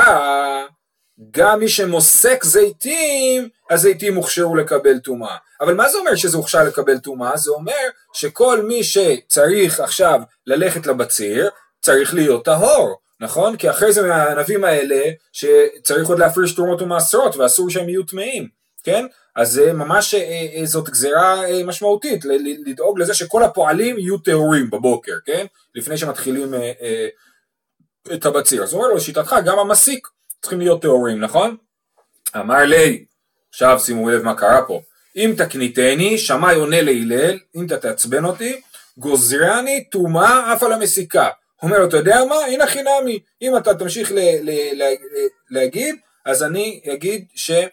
גם 1.30 1.58
מי 1.60 1.68
שמוסק 1.68 2.44
זיתים, 2.44 3.48
הזיתים 3.70 4.14
הוכשרו 4.14 4.56
לקבל 4.56 4.98
טומאה. 4.98 5.36
אבל 5.60 5.74
מה 5.74 5.88
זה 5.88 5.98
אומר 5.98 6.14
שזה 6.14 6.36
הוכשר 6.36 6.64
לקבל 6.64 6.98
טומאה? 6.98 7.36
זה 7.36 7.50
אומר 7.50 7.88
שכל 8.12 8.62
מי 8.62 8.84
שצריך 8.84 9.80
עכשיו 9.80 10.20
ללכת 10.46 10.86
לבציר, 10.86 11.50
צריך 11.80 12.14
להיות 12.14 12.44
טהור, 12.44 12.96
נכון? 13.20 13.56
כי 13.56 13.70
אחרי 13.70 13.92
זה 13.92 14.02
מהענבים 14.02 14.64
האלה, 14.64 15.02
שצריך 15.32 16.08
עוד 16.08 16.18
להפריש 16.18 16.54
תרומות 16.54 16.82
ומעשרות, 16.82 17.36
ואסור 17.36 17.70
שהם 17.70 17.88
יהיו 17.88 18.02
טמאים, 18.02 18.48
כן? 18.84 19.06
אז 19.36 19.52
זה 19.52 19.72
ממש, 19.72 20.14
אה, 20.14 20.46
אה, 20.54 20.66
זאת 20.66 20.88
גזירה 20.88 21.44
אה, 21.44 21.64
משמעותית, 21.64 22.24
לדאוג 22.66 22.98
לזה 22.98 23.14
שכל 23.14 23.42
הפועלים 23.42 23.98
יהיו 23.98 24.18
טהורים 24.18 24.70
בבוקר, 24.70 25.16
כן? 25.26 25.46
לפני 25.74 25.98
שמתחילים 25.98 26.54
את 28.14 28.26
הבציר. 28.26 28.62
אז 28.62 28.72
הוא 28.72 28.78
אומר 28.78 28.90
לו, 28.90 28.96
לשיטתך, 28.96 29.36
גם 29.44 29.58
המסיק 29.58 30.08
צריכים 30.40 30.60
להיות 30.60 30.82
טהורים, 30.82 31.20
נכון? 31.20 31.56
אמר 32.36 32.64
לי, 32.64 33.04
עכשיו 33.50 33.80
שימו 33.80 34.10
לב 34.10 34.22
מה 34.22 34.34
קרה 34.34 34.62
פה, 34.66 34.80
אם 35.16 35.34
תקניתני, 35.36 36.18
שמאי 36.18 36.54
עונה 36.54 36.82
להלל, 36.82 37.38
אם 37.56 37.66
אתה 37.66 37.76
תעצבן 37.78 38.24
אותי, 38.24 38.60
גוזרני 38.98 39.84
טומאה 39.90 40.52
אף 40.52 40.62
על 40.62 40.72
המסיקה. 40.72 41.28
אומר 41.62 41.78
לו, 41.78 41.88
אתה 41.88 41.96
יודע 41.96 42.24
מה? 42.28 42.34
הנה 42.34 42.66
חינמי, 42.66 43.18
אם 43.42 43.56
אתה 43.56 43.74
תמשיך 43.74 44.12
ל- 44.12 44.18
ל- 44.42 44.82
ל- 44.82 44.96
להגיד, 45.50 45.96
אז 46.26 46.42
אני 46.42 46.80
אגיד 46.92 47.24
שאני 47.34 47.66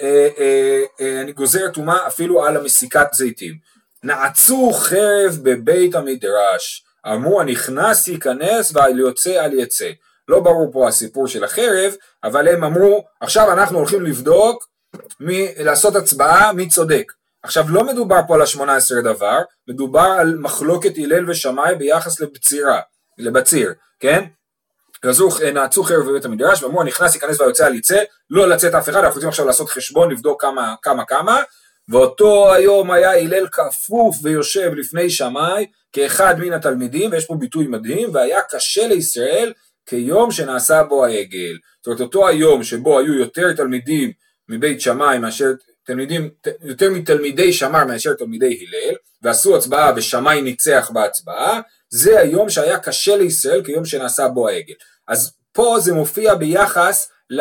אה, 0.00 0.28
אה, 0.38 0.82
אה, 1.00 1.32
גוזר 1.32 1.70
טומאה 1.70 2.06
אפילו 2.06 2.44
על 2.44 2.56
המסיקת 2.56 3.08
זיתים. 3.12 3.54
נעצו 4.02 4.70
חרב 4.72 5.38
בבית 5.42 5.94
המדרש, 5.94 6.84
אמרו 7.06 7.40
הנכנס 7.40 8.08
ייכנס 8.08 8.72
והאל 8.74 8.98
יוצא 8.98 9.44
אל 9.44 9.58
יצא. 9.58 9.90
לא 10.28 10.40
ברור 10.40 10.72
פה 10.72 10.88
הסיפור 10.88 11.26
של 11.26 11.44
החרב, 11.44 11.94
אבל 12.24 12.48
הם 12.48 12.64
אמרו, 12.64 13.04
עכשיו 13.20 13.52
אנחנו 13.52 13.78
הולכים 13.78 14.02
לבדוק, 14.02 14.66
מי, 15.20 15.48
לעשות 15.58 15.96
הצבעה 15.96 16.52
מי 16.52 16.68
צודק. 16.68 17.12
עכשיו 17.42 17.64
לא 17.68 17.84
מדובר 17.84 18.20
פה 18.26 18.34
על 18.34 18.42
השמונה 18.42 18.76
עשרה 18.76 19.00
דבר, 19.02 19.38
מדובר 19.68 20.14
על 20.18 20.36
מחלוקת 20.38 20.92
הלל 20.96 21.30
ושמאי 21.30 21.74
ביחס 21.74 22.20
לבצירה, 22.20 22.80
לבציר, 23.18 23.72
כן? 24.00 24.24
נעצו 25.54 25.82
חרב 25.82 26.08
בבית 26.08 26.24
המדרש 26.24 26.62
ואמרו 26.62 26.82
נכנס 26.82 27.14
ייכנס 27.14 27.40
ויוצא 27.40 27.66
על 27.66 27.74
יצא, 27.74 28.02
לא 28.30 28.48
לצאת 28.48 28.74
אף 28.74 28.88
אחד, 28.88 28.98
אנחנו 28.98 29.14
רוצים 29.14 29.28
עכשיו 29.28 29.46
לעשות 29.46 29.70
חשבון, 29.70 30.10
לבדוק 30.10 30.40
כמה 30.42 30.74
כמה 30.82 31.04
כמה, 31.04 31.42
ואותו 31.88 32.52
היום 32.52 32.90
היה 32.90 33.18
הלל 33.18 33.46
כפוף 33.52 34.16
ויושב 34.22 34.70
לפני 34.74 35.10
שמאי 35.10 35.66
כאחד 35.92 36.34
מן 36.38 36.52
התלמידים, 36.52 37.12
ויש 37.12 37.26
פה 37.26 37.34
ביטוי 37.34 37.66
מדהים, 37.66 38.14
והיה 38.14 38.40
קשה 38.50 38.86
לישראל 38.86 39.52
כיום 39.86 40.30
שנעשה 40.30 40.82
בו 40.82 41.04
העגל. 41.04 41.58
זאת 41.78 41.86
אומרת 41.86 42.00
אותו 42.00 42.28
היום 42.28 42.62
שבו 42.62 42.98
היו 42.98 43.14
יותר 43.14 43.52
תלמידים 43.52 44.12
מבית 44.48 44.80
שמאי 44.80 45.18
מאשר 45.18 45.52
תלמידים, 45.84 46.30
יותר 46.62 46.90
מתלמידי 46.90 47.52
שמר 47.52 47.84
מאשר 47.84 48.14
תלמידי 48.14 48.46
הלל, 48.46 48.94
ועשו 49.22 49.56
הצבעה 49.56 49.92
ושמאי 49.96 50.42
ניצח 50.42 50.90
בהצבעה, 50.92 51.60
זה 51.90 52.20
היום 52.20 52.50
שהיה 52.50 52.78
קשה 52.78 53.16
לישראל 53.16 53.64
כיום 53.64 53.84
שנעשה 53.84 54.28
בו 54.28 54.48
העגל. 54.48 54.74
אז 55.08 55.32
פה 55.52 55.76
זה 55.80 55.92
מופיע 55.94 56.34
ביחס 56.34 57.10
ל, 57.30 57.40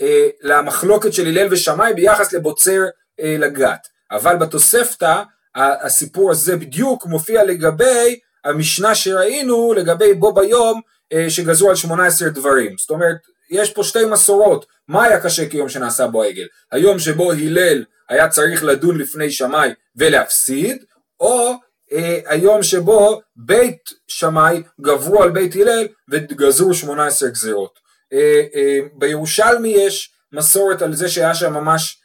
אה, 0.00 0.28
למחלוקת 0.42 1.12
של 1.12 1.26
הלל 1.26 1.48
ושמאי 1.50 1.94
ביחס 1.94 2.32
לבוצר 2.32 2.80
אה, 3.20 3.36
לגת. 3.38 3.86
אבל 4.10 4.36
בתוספתא 4.36 5.22
הסיפור 5.54 6.30
הזה 6.30 6.56
בדיוק 6.56 7.06
מופיע 7.06 7.44
לגבי 7.44 8.18
המשנה 8.44 8.94
שראינו 8.94 9.72
לגבי 9.72 10.14
בו 10.14 10.34
ביום 10.34 10.80
אה, 11.12 11.30
שגזרו 11.30 11.70
על 11.70 11.76
18 11.76 12.28
דברים. 12.28 12.78
זאת 12.78 12.90
אומרת, 12.90 13.16
יש 13.50 13.70
פה 13.70 13.84
שתי 13.84 14.04
מסורות. 14.04 14.66
מה 14.88 15.04
היה 15.04 15.20
קשה 15.20 15.48
כיום 15.48 15.68
שנעשה 15.68 16.06
בו 16.06 16.22
העגל? 16.22 16.46
היום 16.72 16.98
שבו 16.98 17.32
הלל 17.32 17.84
היה 18.08 18.28
צריך 18.28 18.64
לדון 18.64 18.98
לפני 18.98 19.30
שמאי 19.30 19.70
ולהפסיד, 19.96 20.84
או 21.20 21.54
אה, 21.92 22.18
היום 22.26 22.62
שבו 22.62 23.20
בית 23.36 23.90
שמאי 24.08 24.62
גברו 24.80 25.22
על 25.22 25.30
בית 25.30 25.56
הלל 25.56 25.88
וגזרו 26.10 26.74
18 26.74 27.28
גזרות. 27.28 27.78
אה, 28.12 28.42
אה, 28.54 28.78
בירושלמי 28.94 29.68
יש 29.68 30.12
מסורת 30.32 30.82
על 30.82 30.94
זה 30.94 31.08
שהיה 31.08 31.34
שם 31.34 31.52
ממש 31.52 32.01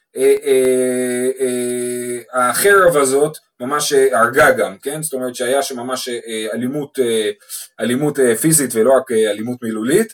החרב 2.34 2.98
הזאת 2.98 3.38
ממש 3.60 3.94
הרגה 3.94 4.52
גם, 4.52 4.78
כן? 4.78 5.04
זאת 5.04 5.14
אומרת 5.14 5.36
שהיה 5.36 5.64
שם 5.64 5.78
ממש 5.78 6.10
אלימות, 6.54 7.00
אלימות 7.80 8.20
פיזית 8.42 8.76
ולא 8.76 8.94
רק 8.94 9.12
אלימות 9.12 9.64
מילולית. 9.64 10.14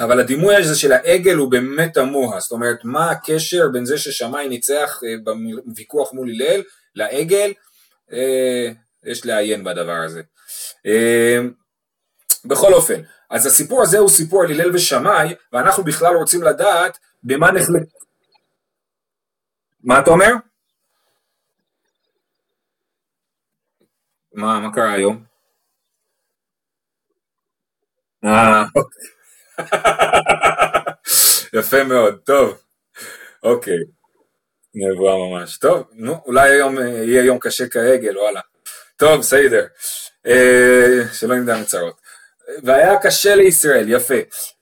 אבל 0.00 0.20
הדימוי 0.20 0.56
הזה 0.56 0.78
של 0.78 0.92
העגל 0.92 1.34
הוא 1.34 1.50
באמת 1.50 1.94
תמוה, 1.94 2.40
זאת 2.40 2.52
אומרת 2.52 2.78
מה 2.84 3.10
הקשר 3.10 3.68
בין 3.68 3.84
זה 3.84 3.98
ששמאי 3.98 4.48
ניצח 4.48 5.00
בוויכוח 5.24 6.12
מול 6.12 6.30
הלל 6.30 6.62
לעגל, 6.94 7.52
יש 9.04 9.26
לעיין 9.26 9.64
בדבר 9.64 9.96
הזה. 10.04 10.22
בכל 12.44 12.74
אופן, 12.74 13.00
אז 13.30 13.46
הסיפור 13.46 13.82
הזה 13.82 13.98
הוא 13.98 14.08
סיפור 14.08 14.42
על 14.42 14.50
הלל 14.50 14.74
ושמאי, 14.74 15.34
ואנחנו 15.52 15.84
בכלל 15.84 16.14
רוצים 16.14 16.42
לדעת 16.42 16.98
במה 17.22 17.50
נחלק... 17.50 17.82
מה 19.84 20.00
אתה 20.00 20.10
אומר? 20.10 20.32
מה, 24.32 24.60
מה 24.60 24.74
קרה 24.74 24.92
היום? 24.92 25.24
אה, 28.24 28.64
יפה 31.58 31.84
מאוד, 31.84 32.20
טוב, 32.24 32.62
אוקיי, 33.42 33.78
נבואה 34.74 35.14
ממש, 35.16 35.58
טוב, 35.58 35.88
נו, 35.92 36.22
אולי 36.26 36.50
היום 36.50 36.78
אה, 36.78 36.84
יהיה 36.84 37.24
יום 37.24 37.38
קשה 37.38 37.68
כעגל, 37.68 38.18
וואלה, 38.18 38.40
טוב, 38.96 39.20
בסדר, 39.20 39.66
אה, 40.26 41.00
שלא 41.12 41.36
נדע 41.36 41.60
מצרות. 41.62 42.07
והיה 42.62 42.98
קשה 42.98 43.34
לישראל, 43.34 43.88
יפה. 43.88 44.14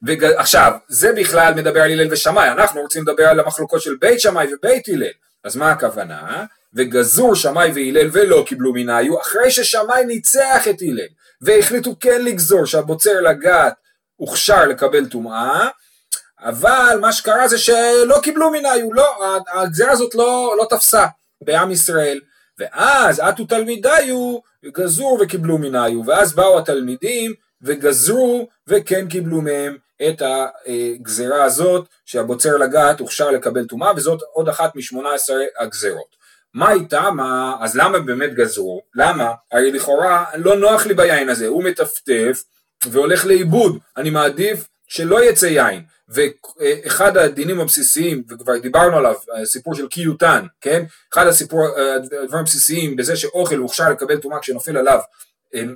וג... 0.06 0.24
עכשיו, 0.24 0.72
זה 0.88 1.12
בכלל 1.12 1.54
מדבר 1.54 1.82
על 1.82 1.90
הלל 1.90 2.12
ושמאי, 2.12 2.48
אנחנו 2.48 2.80
רוצים 2.80 3.02
לדבר 3.02 3.28
על 3.28 3.40
המחלוקות 3.40 3.82
של 3.82 3.96
בית 4.00 4.20
שמאי 4.20 4.46
ובית 4.54 4.88
הלל. 4.88 5.12
אז 5.44 5.56
מה 5.56 5.70
הכוונה? 5.70 6.44
וגזור 6.74 7.34
שמאי 7.34 7.70
והלל 7.74 8.08
ולא 8.12 8.44
קיבלו 8.46 8.72
מנהיו, 8.72 9.20
אחרי 9.20 9.50
ששמאי 9.50 10.04
ניצח 10.04 10.68
את 10.70 10.76
הלל, 10.82 11.06
והחליטו 11.40 11.96
כן 12.00 12.24
לגזור 12.24 12.66
שהבוצר 12.66 13.20
לגת 13.20 13.72
הוכשר 14.16 14.64
לקבל 14.64 15.06
טומאה, 15.06 15.68
אבל 16.40 16.98
מה 17.00 17.12
שקרה 17.12 17.48
זה 17.48 17.58
שלא 17.58 18.20
קיבלו 18.22 18.50
מנהיו, 18.50 18.92
לא, 18.92 19.38
הגזרה 19.52 19.92
הזאת 19.92 20.14
לא, 20.14 20.54
לא 20.58 20.66
תפסה 20.70 21.06
בעם 21.40 21.70
ישראל. 21.70 22.20
ואז 22.58 23.20
עטו 23.20 23.44
תלמידיו 23.44 24.38
גזור 24.66 25.18
וקיבלו 25.20 25.58
מנהיו, 25.58 26.06
ואז 26.06 26.34
באו 26.34 26.58
התלמידים 26.58 27.34
וגזרו 27.66 28.48
וכן 28.66 29.08
קיבלו 29.08 29.40
מהם 29.40 29.76
את 30.08 30.22
הגזרה 30.26 31.44
הזאת 31.44 31.86
שהבוצר 32.04 32.56
לגת 32.56 33.00
הוכשר 33.00 33.30
לקבל 33.30 33.66
טומאה 33.66 33.92
וזאת 33.96 34.20
עוד 34.32 34.48
אחת 34.48 34.76
משמונה 34.76 35.14
עשרה 35.14 35.42
הגזרות. 35.58 36.16
מה 36.54 36.72
איתה? 36.72 37.10
מה... 37.10 37.56
אז 37.60 37.76
למה 37.76 37.98
באמת 37.98 38.34
גזרו? 38.34 38.82
למה? 38.94 39.32
הרי 39.52 39.72
לכאורה 39.72 40.24
לא 40.34 40.56
נוח 40.56 40.86
לי 40.86 40.94
ביין 40.94 41.28
הזה, 41.28 41.46
הוא 41.46 41.64
מטפטף 41.64 42.44
והולך 42.86 43.26
לאיבוד, 43.26 43.78
אני 43.96 44.10
מעדיף 44.10 44.68
שלא 44.86 45.24
יצא 45.24 45.46
יין. 45.46 45.82
ואחד 46.08 47.16
הדינים 47.16 47.60
הבסיסיים, 47.60 48.22
וכבר 48.28 48.58
דיברנו 48.58 48.96
עליו, 48.96 49.14
הסיפור 49.42 49.74
של 49.74 49.88
קיוטן, 49.88 50.46
כן? 50.60 50.84
אחד 51.12 51.26
הסיפור, 51.26 51.66
הדברים 52.02 52.40
הבסיסיים 52.40 52.96
בזה 52.96 53.16
שאוכל 53.16 53.56
הוכשר 53.56 53.90
לקבל 53.90 54.16
טומאה 54.16 54.40
כשנופל 54.40 54.76
עליו 54.76 54.98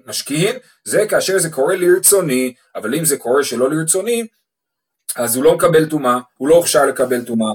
משכין, 0.06 0.56
זה 0.84 1.06
כאשר 1.08 1.38
זה 1.38 1.50
קורה 1.50 1.76
לרצוני, 1.76 2.54
אבל 2.74 2.94
אם 2.94 3.04
זה 3.04 3.16
קורה 3.16 3.44
שלא 3.44 3.70
לרצוני, 3.70 4.26
אז 5.16 5.36
הוא 5.36 5.44
לא 5.44 5.54
מקבל 5.54 5.88
טומאה, 5.88 6.18
הוא 6.36 6.48
לא 6.48 6.54
הוכשר 6.54 6.86
לקבל 6.86 7.24
טומאה. 7.24 7.52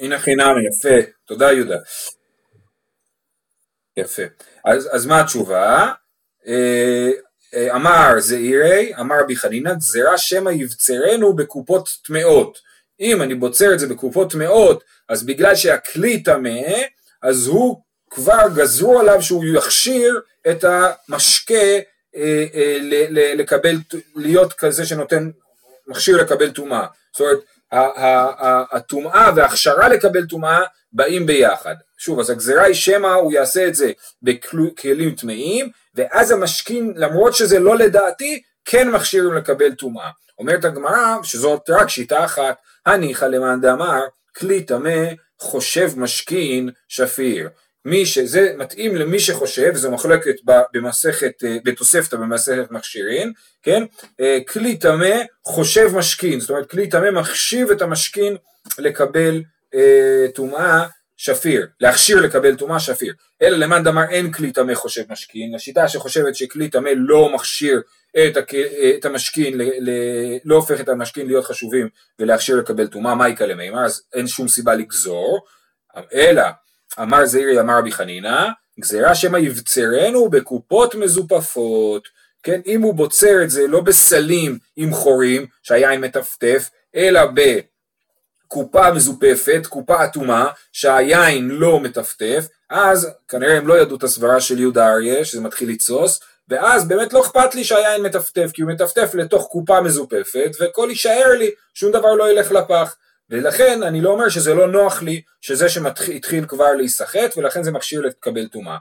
הנה 0.00 0.18
חינם, 0.18 0.54
יפה, 0.68 1.10
תודה 1.24 1.52
יהודה. 1.52 1.76
יפה. 3.96 4.22
אז, 4.64 4.88
אז 4.92 5.06
מה 5.06 5.20
התשובה? 5.20 5.92
אה, 6.46 7.10
אה, 7.54 7.76
אמר 7.76 8.14
זעירי, 8.18 8.92
אמר 9.00 9.16
רבי 9.20 9.36
חנינא, 9.36 9.74
גזירה 9.74 10.18
שמא 10.18 10.50
יבצרנו 10.50 11.36
בקופות 11.36 11.88
טמאות. 12.04 12.58
אם 13.00 13.22
אני 13.22 13.34
בוצר 13.34 13.74
את 13.74 13.78
זה 13.78 13.86
בקופות 13.86 14.32
טמאות, 14.32 14.84
אז 15.08 15.26
בגלל 15.26 15.54
שהכלי 15.54 16.22
טמא, 16.22 16.60
אז 17.22 17.46
הוא 17.46 17.82
כבר 18.10 18.42
גזרו 18.54 19.00
עליו 19.00 19.22
שהוא 19.22 19.44
יכשיר 19.44 20.20
את 20.50 20.64
המשקה 20.64 21.54
אה, 22.16 22.46
אה, 22.54 22.78
לקבל, 23.34 23.76
להיות 24.16 24.52
כזה 24.52 24.86
שנותן, 24.86 25.30
מכשיר 25.86 26.16
לקבל 26.16 26.50
טומאה. 26.50 26.86
זאת 27.12 27.20
אומרת, 27.20 27.38
הטומאה 28.72 29.30
וההכשרה 29.36 29.88
לקבל 29.88 30.26
טומאה 30.26 30.60
באים 30.92 31.26
ביחד. 31.26 31.74
שוב, 31.98 32.20
אז 32.20 32.30
הגזירה 32.30 32.64
היא 32.64 32.74
שמא 32.74 33.06
הוא 33.06 33.32
יעשה 33.32 33.66
את 33.66 33.74
זה 33.74 33.92
בכלים 34.22 35.14
טמאים, 35.14 35.70
ואז 35.94 36.30
המשכין, 36.30 36.92
למרות 36.96 37.34
שזה 37.34 37.58
לא 37.58 37.76
לדעתי, 37.76 38.42
כן 38.64 38.90
מכשירים 38.90 39.34
לקבל 39.34 39.74
טומאה. 39.74 40.10
אומרת 40.38 40.64
הגמרא 40.64 41.16
שזאת 41.22 41.70
רק 41.70 41.88
שיטה 41.88 42.24
אחת, 42.24 42.56
הניחא 42.86 43.24
למאן 43.24 43.60
דאמר 43.60 44.00
כלי 44.36 44.64
טמא 44.64 45.04
חושב 45.40 45.90
משכין 45.96 46.70
שפיר. 46.88 47.48
מי 47.88 48.06
שזה 48.06 48.52
מתאים 48.56 48.96
למי 48.96 49.20
שחושב, 49.20 49.74
זו 49.74 49.90
מחלקת 49.90 50.34
במסכת, 50.72 51.44
אה, 51.44 51.56
בתוספתא 51.64 52.16
במסכת 52.16 52.70
מכשירין, 52.70 53.32
כן? 53.62 53.82
אה, 54.20 54.38
כלי 54.48 54.76
טמא 54.76 55.16
חושב 55.44 55.90
משכין, 55.94 56.40
זאת 56.40 56.50
אומרת 56.50 56.70
כלי 56.70 56.88
טמא 56.88 57.10
מחשיב 57.10 57.70
את 57.70 57.82
המשכין 57.82 58.36
לקבל 58.78 59.42
אה, 59.74 60.26
טומאה 60.34 60.86
שפיר, 61.16 61.66
להכשיר 61.80 62.20
לקבל 62.20 62.56
טומאה 62.56 62.80
שפיר. 62.80 63.14
אלא 63.42 63.56
למאן 63.56 63.84
דאמר 63.84 64.04
אין 64.10 64.32
כלי 64.32 64.52
טמא 64.52 64.74
חושב 64.74 65.02
משכין, 65.08 65.54
השיטה 65.54 65.88
שחושבת 65.88 66.34
שכלי 66.34 66.68
טמא 66.68 66.90
לא 66.96 67.34
מכשיר 67.34 67.80
את, 68.26 68.36
הק... 68.36 68.54
את 68.98 69.04
המשכין, 69.04 69.58
ל... 69.58 69.62
ל... 69.62 69.90
לא 70.44 70.54
הופך 70.54 70.80
את 70.80 70.88
המשכין 70.88 71.26
להיות 71.26 71.44
חשובים 71.44 71.88
ולהכשיר 72.18 72.56
לקבל 72.56 72.86
טומאה, 72.86 73.14
מה 73.14 73.28
יקרה 73.28 73.46
למימר, 73.46 73.84
אז 73.84 74.02
אין 74.14 74.26
שום 74.26 74.48
סיבה 74.48 74.74
לגזור, 74.74 75.40
אלא 76.14 76.42
אמר 77.02 77.26
זעירי 77.26 77.60
אמר 77.60 77.78
רבי 77.78 77.92
חנינא, 77.92 78.48
גזירה 78.80 79.14
שמא 79.14 79.38
יבצרנו 79.38 80.28
בקופות 80.28 80.94
מזופפות, 80.94 82.08
כן, 82.42 82.60
אם 82.66 82.82
הוא 82.82 82.94
בוצר 82.94 83.42
את 83.42 83.50
זה 83.50 83.66
לא 83.66 83.80
בסלים 83.80 84.58
עם 84.76 84.94
חורים 84.94 85.46
שהיין 85.62 86.00
מטפטף, 86.00 86.70
אלא 86.96 87.20
בקופה 88.46 88.92
מזופפת, 88.92 89.66
קופה 89.68 90.04
אטומה, 90.04 90.48
שהיין 90.72 91.48
לא 91.48 91.80
מטפטף, 91.80 92.46
אז 92.70 93.08
כנראה 93.28 93.56
הם 93.56 93.66
לא 93.66 93.80
ידעו 93.80 93.96
את 93.96 94.02
הסברה 94.02 94.40
של 94.40 94.58
יהודה 94.58 94.92
אריה, 94.92 95.24
שזה 95.24 95.40
מתחיל 95.40 95.70
לתסוס, 95.70 96.20
ואז 96.48 96.88
באמת 96.88 97.12
לא 97.12 97.20
אכפת 97.20 97.54
לי 97.54 97.64
שהיין 97.64 98.02
מטפטף, 98.02 98.50
כי 98.52 98.62
הוא 98.62 98.70
מטפטף 98.70 99.14
לתוך 99.14 99.46
קופה 99.46 99.80
מזופפת, 99.80 100.50
וכל 100.60 100.86
יישאר 100.90 101.32
לי, 101.38 101.50
שום 101.74 101.92
דבר 101.92 102.14
לא 102.14 102.30
ילך 102.30 102.52
לפח. 102.52 102.96
ולכן 103.30 103.82
אני 103.82 104.00
לא 104.00 104.10
אומר 104.10 104.28
שזה 104.28 104.54
לא 104.54 104.66
נוח 104.66 105.02
לי 105.02 105.22
שזה 105.40 105.68
שהתחיל 105.68 106.46
כבר 106.46 106.72
להיסחט 106.74 107.36
ולכן 107.36 107.62
זה 107.62 107.72
מכשיר 107.72 108.00
לקבל 108.00 108.48
טומאה. 108.48 108.78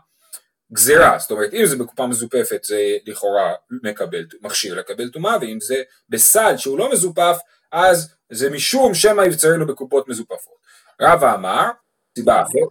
גזירה, 0.74 1.20
זאת 1.20 1.32
אומרת 1.32 1.54
אם 1.54 1.66
זה 1.66 1.78
בקופה 1.78 2.08
מזופפת 2.08 2.64
זה 2.64 2.98
לכאורה 3.06 3.54
מקבל, 3.84 4.26
מכשיר 4.42 4.76
לקבל 4.76 5.10
טומאה 5.10 5.38
ואם 5.42 5.58
זה 5.62 5.84
בסל 6.10 6.58
שהוא 6.58 6.78
לא 6.80 6.92
מזופף 6.92 7.38
אז 7.72 8.16
זה 8.32 8.50
משום 8.50 8.94
שמא 8.94 9.22
יבצרנו 9.22 9.68
בקופות 9.68 10.08
מזופפות. 10.08 10.58
רבא 11.02 11.36
אמר, 11.36 11.70
סיבה 12.16 12.42
אחרת, 12.42 12.70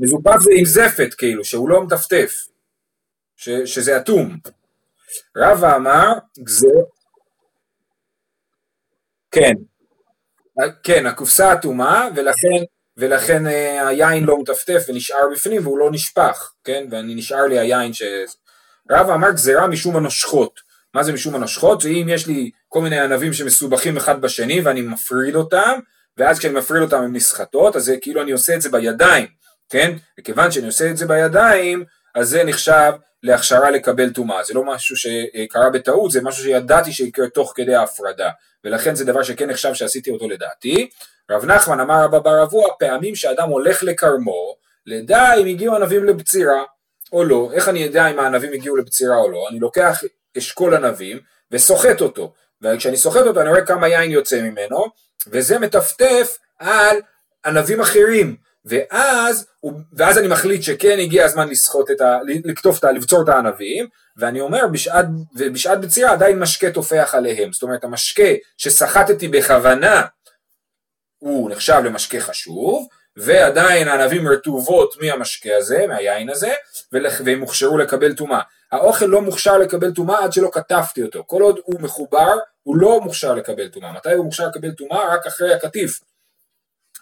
מזופף 0.00 0.40
זה 0.40 0.50
עם 0.56 0.64
זפת 0.64 1.14
כאילו 1.14 1.44
שהוא 1.44 1.68
לא 1.68 1.82
מטפטף, 1.82 2.46
ש, 3.36 3.48
שזה 3.50 3.96
אטום. 3.96 4.38
רבא 5.36 5.76
אמר 5.76 6.12
גזיר, 6.38 6.84
כן, 9.30 9.54
כן, 10.82 11.06
הקופסה 11.06 11.52
אטומה, 11.52 12.08
ולכן, 12.16 12.64
ולכן 12.96 13.46
אה, 13.46 13.88
היין 13.88 14.24
לא 14.24 14.38
מטפטף 14.38 14.84
ונשאר 14.88 15.28
בפנים 15.32 15.62
והוא 15.62 15.78
לא 15.78 15.90
נשפך, 15.92 16.52
כן? 16.64 16.86
ואני 16.90 17.14
נשאר 17.14 17.42
לי 17.46 17.58
היין 17.58 17.92
ש... 17.92 18.02
רב 18.90 19.10
אמר 19.10 19.30
גזירה 19.30 19.66
משום 19.66 19.96
הנושכות. 19.96 20.60
מה 20.94 21.02
זה 21.02 21.12
משום 21.12 21.34
הנושכות? 21.34 21.80
זה 21.80 21.88
אם 21.88 22.08
יש 22.08 22.26
לי 22.26 22.50
כל 22.68 22.80
מיני 22.80 23.00
ענבים 23.00 23.32
שמסובכים 23.32 23.96
אחד 23.96 24.20
בשני 24.20 24.60
ואני 24.60 24.80
מפריד 24.80 25.34
אותם, 25.34 25.78
ואז 26.16 26.38
כשאני 26.38 26.54
מפריד 26.54 26.82
אותם 26.82 26.96
הם 26.96 27.16
נסחטות, 27.16 27.76
אז 27.76 27.84
זה 27.84 27.96
כאילו 28.00 28.22
אני 28.22 28.32
עושה 28.32 28.54
את 28.54 28.60
זה 28.60 28.70
בידיים, 28.70 29.26
כן? 29.68 29.92
וכיוון 30.20 30.50
שאני 30.50 30.66
עושה 30.66 30.90
את 30.90 30.96
זה 30.96 31.06
בידיים, 31.06 31.84
אז 32.14 32.28
זה 32.28 32.44
נחשב 32.44 32.92
להכשרה 33.24 33.70
לקבל 33.70 34.10
טומאה. 34.10 34.44
זה 34.44 34.54
לא 34.54 34.64
משהו 34.64 34.96
שקרה 34.96 35.70
בטעות, 35.70 36.10
זה 36.10 36.22
משהו 36.22 36.44
שידעתי 36.44 36.92
שיקרה 36.92 37.28
תוך 37.28 37.52
כדי 37.56 37.74
ההפרדה. 37.74 38.30
ולכן 38.64 38.94
זה 38.94 39.04
דבר 39.04 39.22
שכן 39.22 39.50
נחשב 39.50 39.74
שעשיתי 39.74 40.10
אותו 40.10 40.28
לדעתי. 40.28 40.90
רב 41.30 41.44
נחמן 41.44 41.80
אמר 41.80 42.04
רבא 42.04 42.18
בר 42.18 42.42
אבוע, 42.42 42.68
פעמים 42.78 43.14
שאדם 43.14 43.48
הולך 43.48 43.82
לכרמו, 43.82 44.56
לדע 44.86 45.34
אם 45.34 45.46
הגיעו 45.46 45.74
ענבים 45.74 46.04
לבצירה 46.04 46.62
או 47.12 47.24
לא. 47.24 47.50
איך 47.52 47.68
אני 47.68 47.86
אדע 47.86 48.06
אם 48.06 48.18
הענבים 48.18 48.52
הגיעו 48.52 48.76
לבצירה 48.76 49.16
או 49.16 49.30
לא? 49.30 49.48
אני 49.50 49.58
לוקח 49.58 50.02
אשכול 50.38 50.74
ענבים 50.74 51.18
וסוחט 51.50 52.00
אותו. 52.00 52.32
וכשאני 52.62 52.96
סוחט 52.96 53.26
אותו 53.26 53.40
אני 53.40 53.48
רואה 53.48 53.66
כמה 53.66 53.88
יין 53.88 54.10
יוצא 54.10 54.42
ממנו, 54.42 54.84
וזה 55.26 55.58
מטפטף 55.58 56.38
על 56.58 56.96
ענבים 57.46 57.80
אחרים. 57.80 58.36
ואז, 58.64 59.46
ואז 59.92 60.18
אני 60.18 60.28
מחליט 60.28 60.62
שכן 60.62 60.98
הגיע 61.00 61.24
הזמן 61.24 61.48
לסחוט 61.48 61.90
את 61.90 62.00
ה... 62.00 62.18
לקטוף 62.44 62.78
את 62.78 62.84
ה... 62.84 62.92
לבצור 62.92 63.22
את 63.22 63.28
הענבים, 63.28 63.86
ואני 64.16 64.40
אומר 64.40 64.66
בשעת, 64.72 65.06
ובשעת 65.36 65.80
בצירה 65.80 66.12
עדיין 66.12 66.38
משקה 66.38 66.70
טופח 66.70 67.14
עליהם, 67.14 67.52
זאת 67.52 67.62
אומרת 67.62 67.84
המשקה 67.84 68.22
שסחטתי 68.56 69.28
בכוונה 69.28 70.02
הוא 71.18 71.50
נחשב 71.50 71.80
למשקה 71.84 72.20
חשוב, 72.20 72.88
ועדיין 73.16 73.88
הענבים 73.88 74.28
רטובות 74.28 74.94
מהמשקה 75.00 75.56
הזה, 75.56 75.86
מהיין 75.88 76.30
הזה, 76.30 76.52
והם 76.92 77.40
הוכשרו 77.40 77.78
לקבל 77.78 78.14
טומאה. 78.14 78.40
האוכל 78.72 79.04
לא 79.04 79.20
מוכשר 79.20 79.58
לקבל 79.58 79.92
טומאה 79.92 80.24
עד 80.24 80.32
שלא 80.32 80.50
כתבתי 80.52 81.02
אותו, 81.02 81.24
כל 81.26 81.42
עוד 81.42 81.60
הוא 81.64 81.80
מחובר 81.80 82.34
הוא 82.62 82.76
לא 82.76 83.00
מוכשר 83.00 83.34
לקבל 83.34 83.68
טומאה, 83.68 83.92
מתי 83.92 84.12
הוא 84.12 84.24
מוכשר 84.24 84.48
לקבל 84.48 84.70
טומאה? 84.70 85.14
רק 85.14 85.26
אחרי 85.26 85.54
הקטיף, 85.54 86.00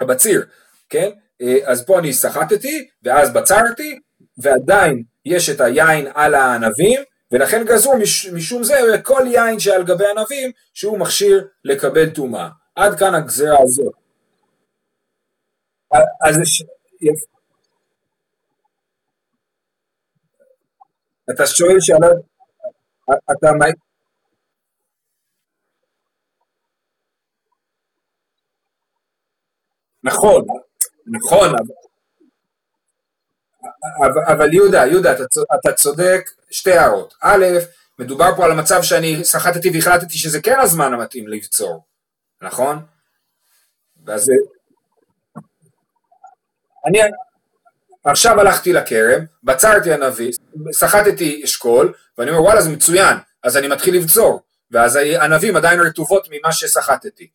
הבציר, 0.01 0.45
כן? 0.91 1.11
אה, 1.43 1.59
אז 1.65 1.85
פה 1.87 1.99
אני 1.99 2.13
סחטתי, 2.13 2.89
ואז 3.03 3.33
בצרתי, 3.33 3.99
ועדיין 4.39 5.03
יש 5.25 5.51
את 5.51 5.61
היין 5.61 6.07
על 6.15 6.35
הענבים, 6.35 7.01
ולכן 7.33 7.65
גזרו 7.65 7.97
מש, 7.97 8.27
משום 8.27 8.65
זה 8.65 8.75
כל 9.03 9.23
יין 9.27 9.61
שעל 9.61 9.85
גבי 9.85 10.05
ענבים 10.11 10.51
שהוא 10.75 10.99
מכשיר 10.99 11.49
לקבל 11.65 12.11
טומאה. 12.11 12.49
עד 12.77 12.99
כאן 12.99 13.15
הגזרה 13.15 13.57
הזאת. 13.63 13.95
אז 16.25 16.37
אתה 21.31 21.47
שואל 21.47 21.77
שאלה, 21.81 22.07
אתה 23.33 23.51
נכון, 30.05 30.45
נכון, 31.07 31.55
אבל, 33.99 34.23
אבל 34.29 34.55
יהודה, 34.55 34.87
יהודה, 34.87 35.13
אתה, 35.13 35.23
אתה 35.55 35.73
צודק, 35.73 36.31
שתי 36.51 36.73
הערות. 36.73 37.15
א', 37.21 37.47
מדובר 37.99 38.37
פה 38.37 38.45
על 38.45 38.51
המצב 38.51 38.83
שאני 38.83 39.25
סחטתי 39.25 39.71
והחלטתי 39.75 40.19
שזה 40.19 40.41
כן 40.41 40.61
הזמן 40.61 40.93
המתאים 40.93 41.29
לבצור, 41.29 41.85
נכון? 42.43 42.79
ואז 44.05 44.31
אני 46.87 46.99
עכשיו 48.05 48.41
הלכתי 48.41 48.73
לכרם, 48.73 49.25
בצרתי 49.43 49.93
ענבי, 49.93 50.31
סחטתי 50.73 51.41
אשכול, 51.45 51.93
ואני 52.19 52.31
אומר 52.31 52.43
וואלה 52.43 52.63
זה 52.63 52.71
מצוין, 52.71 53.17
אז 53.43 53.57
אני 53.57 53.69
מתחיל 53.69 53.97
לבצור, 53.97 54.43
ואז 54.71 54.97
הענבים 54.97 55.57
עדיין 55.57 55.81
רטובות 55.81 56.29
ממה 56.31 56.53
שסחטתי. 56.53 57.29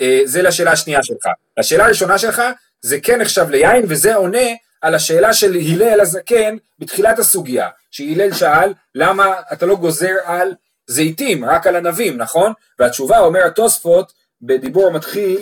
אה, 0.00 0.20
זה 0.24 0.42
לשאלה 0.42 0.72
השנייה 0.72 1.02
שלך. 1.02 1.26
לשאלה 1.56 1.84
הראשונה 1.84 2.18
שלך, 2.18 2.42
זה 2.84 3.00
כן 3.00 3.20
נחשב 3.20 3.50
ליין, 3.50 3.84
וזה 3.88 4.14
עונה 4.14 4.48
על 4.80 4.94
השאלה 4.94 5.32
של 5.32 5.54
הלל 5.54 6.00
הזקן 6.00 6.56
בתחילת 6.78 7.18
הסוגיה, 7.18 7.68
שהלל 7.90 8.32
שאל 8.32 8.72
למה 8.94 9.34
אתה 9.52 9.66
לא 9.66 9.76
גוזר 9.76 10.14
על 10.24 10.54
זיתים, 10.86 11.44
רק 11.44 11.66
על 11.66 11.76
ענבים, 11.76 12.16
נכון? 12.16 12.52
והתשובה 12.78 13.18
אומר 13.18 13.40
התוספות 13.46 14.12
בדיבור 14.42 14.86
המתחיל 14.86 15.40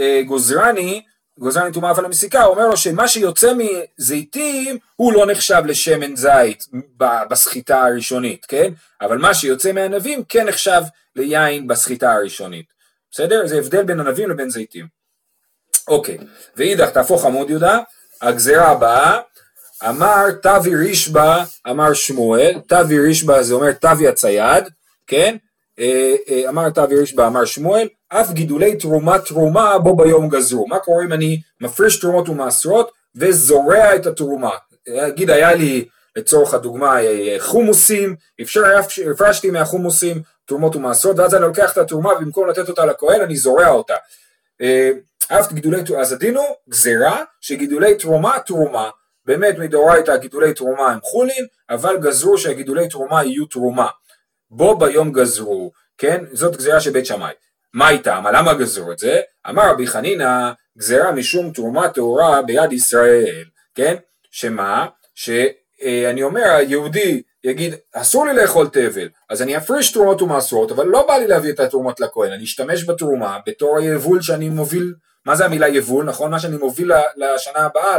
אה, 0.00 0.22
גוזרני, 0.26 1.02
גוזרני 1.38 1.72
טומאה 1.72 1.90
אבל 1.90 2.04
המסיקה, 2.04 2.42
הוא 2.42 2.54
אומר 2.54 2.68
לו 2.68 2.76
שמה 2.76 3.08
שיוצא 3.08 3.52
מזיתים 3.98 4.78
הוא 4.96 5.12
לא 5.12 5.26
נחשב 5.26 5.62
לשמן 5.66 6.16
זית 6.16 6.64
בסחיטה 7.30 7.84
הראשונית, 7.84 8.46
כן? 8.46 8.72
אבל 9.00 9.18
מה 9.18 9.34
שיוצא 9.34 9.72
מענבים 9.72 10.24
כן 10.28 10.48
נחשב 10.48 10.82
ליין 11.16 11.66
בסחיטה 11.66 12.12
הראשונית, 12.12 12.66
בסדר? 13.10 13.46
זה 13.46 13.58
הבדל 13.58 13.82
בין 13.82 14.00
ענבים 14.00 14.30
לבין 14.30 14.50
זיתים. 14.50 15.01
אוקיי, 15.88 16.18
ואידך 16.56 16.90
תהפוך 16.90 17.24
עמוד 17.24 17.50
יהודה, 17.50 17.78
הגזרה 18.22 18.68
הבאה, 18.68 19.18
אמר 19.88 20.30
תבי 20.42 20.76
רישבא, 20.76 21.44
אמר 21.70 21.92
שמואל, 21.92 22.58
תבי 22.68 23.00
רישבא 23.00 23.42
זה 23.42 23.54
אומר 23.54 23.72
תבי 23.72 24.08
הצייד, 24.08 24.64
כן? 25.06 25.36
אה, 25.78 26.14
אה, 26.28 26.48
אמר 26.48 26.70
תבי 26.70 26.96
רישבא, 26.96 27.26
אמר 27.26 27.44
שמואל, 27.44 27.88
אף 28.08 28.30
גידולי 28.30 28.76
תרומה 28.76 29.18
תרומה 29.18 29.78
בו 29.78 29.96
ביום 29.96 30.28
גזרו. 30.28 30.66
מה 30.66 30.78
קורה 30.78 31.04
אם 31.04 31.12
אני 31.12 31.40
מפריש 31.60 32.00
תרומות 32.00 32.28
ומעשרות 32.28 32.90
וזורע 33.16 33.96
את 33.96 34.06
התרומה? 34.06 34.50
נגיד 34.88 35.30
היה 35.30 35.54
לי 35.54 35.84
לצורך 36.16 36.54
הדוגמה 36.54 36.96
חומוסים, 37.38 38.16
אפשר, 38.42 38.60
הפרשתי 39.10 39.50
מהחומוסים 39.50 40.22
תרומות 40.46 40.76
ומעשרות 40.76 41.18
ואז 41.18 41.34
אני 41.34 41.42
לוקח 41.42 41.72
את 41.72 41.78
התרומה 41.78 42.12
ובמקום 42.12 42.48
לתת 42.48 42.68
אותה 42.68 42.86
לכהן 42.86 43.20
אני 43.20 43.36
זורע 43.36 43.68
אותה. 43.68 43.94
אה, 45.30 45.40
אף 45.40 45.52
גידולי, 45.52 45.82
אז 46.00 46.12
הדין 46.12 46.36
הוא 46.36 46.46
גזירה 46.68 47.24
שגידולי 47.40 47.94
תרומה 47.94 48.38
תרומה, 48.46 48.90
באמת 49.26 49.58
מדאורייתא 49.58 50.16
גידולי 50.16 50.54
תרומה 50.54 50.86
הם 50.88 51.00
חולין, 51.02 51.46
אבל 51.70 51.96
גזרו 51.96 52.38
שהגידולי 52.38 52.88
תרומה 52.88 53.24
יהיו 53.24 53.46
תרומה. 53.46 53.88
בו 54.50 54.78
ביום 54.78 55.12
גזרו, 55.12 55.72
כן? 55.98 56.24
זאת 56.32 56.56
גזירה 56.56 56.80
של 56.80 56.90
בית 56.90 57.06
שמאי. 57.06 57.32
מה 57.74 57.90
איתם? 57.90 58.24
למה 58.32 58.54
גזרו 58.54 58.92
את 58.92 58.98
זה? 58.98 59.20
אמר 59.48 59.70
רבי 59.70 59.86
חנינא 59.86 60.52
גזירה 60.78 61.12
משום 61.12 61.52
תרומה 61.52 61.88
טהורה 61.88 62.42
ביד 62.42 62.72
ישראל, 62.72 63.44
כן? 63.74 63.96
שמה? 64.30 64.86
שאני 65.14 66.22
אומר 66.22 66.42
היהודי 66.42 67.22
יגיד 67.44 67.74
אסור 67.94 68.26
לי 68.26 68.34
לאכול 68.34 68.68
תבל 68.68 69.08
אז 69.30 69.42
אני 69.42 69.56
אפריש 69.56 69.92
תרומות 69.92 70.22
ומעשרות 70.22 70.70
אבל 70.70 70.86
לא 70.86 71.06
בא 71.08 71.14
לי 71.14 71.26
להביא 71.26 71.50
את 71.52 71.60
התרומות 71.60 72.00
לכהן 72.00 72.32
אני 72.32 72.44
אשתמש 72.44 72.88
בתרומה 72.88 73.38
בתור 73.46 73.78
היבול 73.78 74.22
שאני 74.22 74.48
מוביל 74.48 74.94
מה 75.26 75.36
זה 75.36 75.44
המילה 75.44 75.68
יבול? 75.68 76.04
נכון? 76.04 76.30
מה 76.30 76.40
שאני 76.40 76.56
מוביל 76.56 76.92
לשנה 77.16 77.58
הבאה 77.60 77.98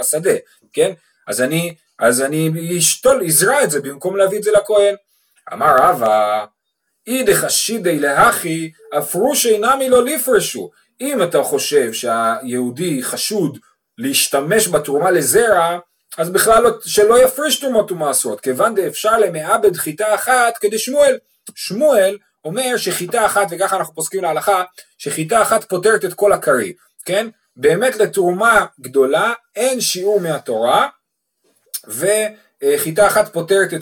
לשדה 0.00 0.34
כן? 0.72 0.92
אז 1.26 1.40
אני 1.40 1.74
אז 1.98 2.22
אני 2.22 2.50
אשתול 2.78 3.24
אזרע 3.26 3.64
את 3.64 3.70
זה 3.70 3.80
במקום 3.80 4.16
להביא 4.16 4.38
את 4.38 4.42
זה 4.42 4.50
לכהן. 4.50 4.94
אמר 5.52 5.74
רבא 5.78 6.44
אידך 7.06 7.36
חשידי 7.36 7.98
להכי 7.98 8.72
אפרושי 8.98 9.58
נמי 9.58 9.88
לא 9.88 10.04
לפרשו. 10.04 10.70
אם 11.00 11.22
אתה 11.22 11.42
חושב 11.42 11.92
שהיהודי 11.92 13.02
חשוד 13.02 13.58
להשתמש 13.98 14.68
בתרומה 14.68 15.10
לזרע 15.10 15.78
אז 16.18 16.30
בכלל 16.30 16.62
לא, 16.62 16.70
שלא 16.84 17.22
יפריש 17.22 17.60
תרומות 17.60 17.92
ומעשרות, 17.92 18.40
כיוון 18.40 18.74
דאפשר 18.74 19.18
למעבד 19.18 19.76
חיטה 19.76 20.14
אחת 20.14 20.58
כדי 20.58 20.76
שמואל. 21.54 22.18
אומר 22.46 22.76
שחיטה 22.76 23.26
אחת, 23.26 23.46
וככה 23.50 23.76
אנחנו 23.76 23.94
פוסקים 23.94 24.22
להלכה, 24.22 24.64
שחיטה 24.98 25.42
אחת 25.42 25.64
פותרת 25.64 26.04
את 26.04 26.14
כל 26.14 26.32
הכרי, 26.32 26.72
כן? 27.04 27.28
באמת 27.56 27.96
לתרומה 27.96 28.66
גדולה 28.80 29.32
אין 29.56 29.80
שיעור 29.80 30.20
מהתורה, 30.20 30.88
וחיטה 31.88 33.06
אחת 33.06 33.32
פותרת 33.32 33.74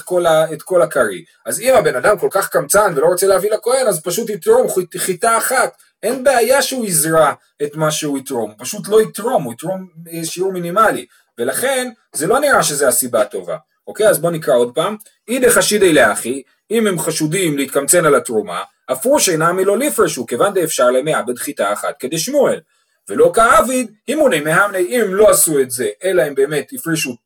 את 0.53 0.63
כל, 0.63 0.83
הכרי. 0.83 1.25
אז 1.47 1.61
אם 1.61 1.75
הבן 1.75 1.97
אדם 1.97 2.19
כל 2.19 2.29
כך 2.31 2.49
קמצן 2.49 2.93
ולא 2.97 3.07
רוצה 3.07 3.27
להביא 3.27 3.51
לכהן, 3.51 3.87
אז 3.87 4.03
פשוט 4.03 4.31
יתרום 4.31 4.67
חיטה 4.97 5.39
אחת. 5.39 5.73
אין 6.03 6.25
בעיה 6.25 6.63
שהוא 6.63 6.87
יזרע 6.87 7.33
את 7.63 7.75
מה 7.75 7.91
שהוא 7.91 8.19
יתרום, 8.19 8.55
פשוט 8.59 8.89
לא 8.89 9.03
יתרום, 9.03 9.43
הוא 9.43 9.53
יתרום 9.53 9.89
אה, 10.13 10.25
שיעור 10.25 10.53
מינימלי. 10.53 11.07
ולכן 11.39 11.91
זה 12.13 12.27
לא 12.27 12.41
נראה 12.41 12.63
שזה 12.63 12.89
הסיבה 12.89 13.23
הטובה. 13.23 13.57
אוקיי, 13.87 14.09
אז 14.09 14.19
בוא 14.19 14.31
נקרא 14.31 14.55
עוד 14.55 14.75
פעם. 14.75 14.97
אידי 15.29 15.51
חשידי 15.51 15.93
לאחי, 15.93 16.43
אם 16.71 16.87
הם 16.87 16.99
חשודים 16.99 17.59
להתקמצן 17.59 18.05
על 18.05 18.15
התרומה, 18.15 18.63
הפרוש 18.89 19.29
אינם 19.29 19.57
מלא 19.57 19.79
לפרשו, 19.79 20.27
כיוון 20.27 20.55
דאפשר 20.55 20.91
למעבד 20.91 21.39
חיטה 21.39 21.73
אחת 21.73 21.95
כדי 21.99 22.19
שמואל. 22.19 22.61
ולא 23.09 23.33
כאביד, 23.35 23.93
הימוני 24.07 24.41
מהמני, 24.41 24.79
אם 24.79 25.01
הם 25.01 25.15
לא 25.15 25.31
עשו 25.31 25.61
את 25.61 25.71
זה, 25.71 25.89
אלא 26.05 26.23
הם 26.23 26.35
באמת 26.35 26.73
הפרישו 26.73 27.17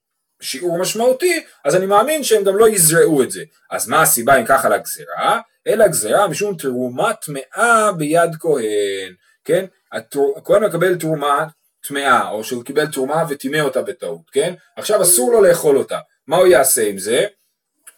שיעור 0.41 0.79
משמעותי, 0.79 1.43
אז 1.65 1.77
אני 1.77 1.87
מאמין 1.87 2.25
שהם 2.25 2.45
גם 2.45 2.57
לא 2.57 2.69
יזרעו 2.69 3.23
את 3.23 3.31
זה. 3.31 3.43
אז 3.71 3.89
מה 3.89 4.03
הסיבה 4.03 4.37
אם 4.37 4.47
ככה 4.47 4.69
לגזירה? 4.69 5.41
אלא 5.67 5.87
גזירה 5.87 6.29
משום 6.29 6.57
תרומה 6.57 7.13
טמאה 7.13 7.93
ביד 7.93 8.31
כהן, 8.41 9.15
כן? 9.45 9.65
הכהן 9.93 10.65
מקבל 10.65 10.95
תרומה 10.95 11.47
טמאה, 11.89 12.29
או 12.29 12.45
שהוא 12.45 12.65
קיבל 12.65 12.87
תרומה 12.87 13.25
וטימא 13.29 13.61
אותה 13.61 13.83
בטעות, 13.83 14.31
כן? 14.33 14.55
עכשיו 14.77 15.03
אסור 15.03 15.33
לו 15.33 15.43
לאכול 15.43 15.79
אותה. 15.79 15.99
מה 16.29 16.37
הוא 16.37 16.47
יעשה 16.47 16.89
עם 16.89 16.99
זה? 16.99 17.27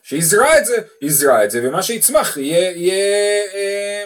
שיזרע 0.02 0.58
את 0.58 0.64
זה, 0.64 0.76
יזרע 1.02 1.44
את 1.44 1.50
זה, 1.50 1.60
ומה 1.62 1.82
שיצמח 1.82 2.36
יהיה, 2.36 2.72
אה, 3.54 4.04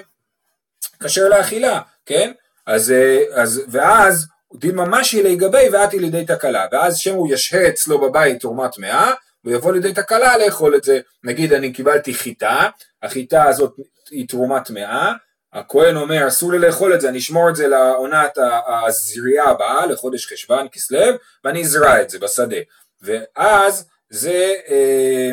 כשר 1.02 1.28
לאכילה, 1.28 1.80
כן? 2.06 2.32
אז, 2.66 2.90
אה, 2.90 3.22
אז, 3.34 3.62
ואז 3.68 4.26
דין 4.54 4.74
ממש 4.74 5.14
יהיה 5.14 5.32
לגבי 5.32 5.68
ואתי 5.72 5.98
לידי 5.98 6.24
תקלה, 6.24 6.66
ואז 6.72 6.98
שם 6.98 7.14
הוא 7.14 7.28
ישהה 7.32 7.68
אצלו 7.68 8.00
בבית 8.00 8.40
תרומה 8.40 8.68
טמאה, 8.68 9.12
הוא 9.44 9.52
יבוא 9.52 9.72
לידי 9.72 9.92
תקלה 9.92 10.38
לאכול 10.38 10.76
את 10.76 10.84
זה. 10.84 11.00
נגיד 11.24 11.52
אני 11.52 11.72
קיבלתי 11.72 12.14
חיטה, 12.14 12.68
החיטה 13.02 13.44
הזאת 13.44 13.72
היא 14.10 14.28
תרומה 14.28 14.60
טמאה, 14.60 15.12
הכהן 15.52 15.96
אומר 15.96 16.28
אסור 16.28 16.52
לי 16.52 16.58
לאכול 16.58 16.94
את 16.94 17.00
זה, 17.00 17.08
אני 17.08 17.18
אשמור 17.18 17.50
את 17.50 17.56
זה 17.56 17.68
לעונת 17.68 18.38
הזריעה 18.68 19.50
הבאה, 19.50 19.86
לחודש 19.86 20.32
חשוון, 20.32 20.66
כסלו, 20.72 20.98
ואני 21.44 21.62
אזרע 21.62 22.02
את 22.02 22.10
זה 22.10 22.18
בשדה. 22.18 22.56
ואז 23.02 23.88
זה, 24.14 24.54
אה, 24.68 25.32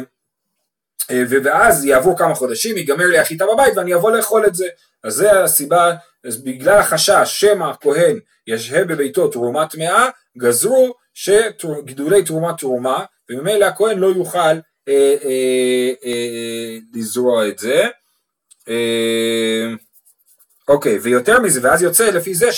אה, 1.12 1.24
ואז 1.44 1.86
יעבור 1.86 2.18
כמה 2.18 2.36
חודשים, 2.36 2.78
ייגמר 2.78 3.06
לי 3.06 3.20
החיטה 3.20 3.46
בבית 3.54 3.78
ואני 3.78 3.96
אבוא 3.96 4.12
לאכול 4.12 4.46
את 4.46 4.56
זה. 4.56 4.68
אז 5.04 5.14
זה 5.14 5.44
הסיבה, 5.44 5.94
אז 6.26 6.44
בגלל 6.44 6.78
החשש 6.78 7.24
שמא 7.26 7.64
הכהן 7.64 8.20
ישהה 8.48 8.86
בביתו 8.86 9.28
תרומה 9.28 9.68
טמאה, 9.68 10.10
גזרו 10.38 10.94
שגידולי 11.14 12.24
תרומה 12.24 12.54
תרומה, 12.58 13.06
וממילא 13.30 13.66
הכהן 13.66 14.00
לא 14.00 14.08
יוכל 14.08 14.40
אה, 14.40 15.16
אה, 15.24 15.92
אה, 16.06 16.78
לזרוע 16.94 17.48
את 17.48 17.60
זה. 17.60 17.88
אה, 18.70 19.68
אוקיי, 20.68 21.00
ויותר 21.00 21.40
מזה, 21.40 21.60
ואז 21.64 21.82
יוצא 21.82 22.10
לפי 22.10 22.34
זה, 22.34 22.50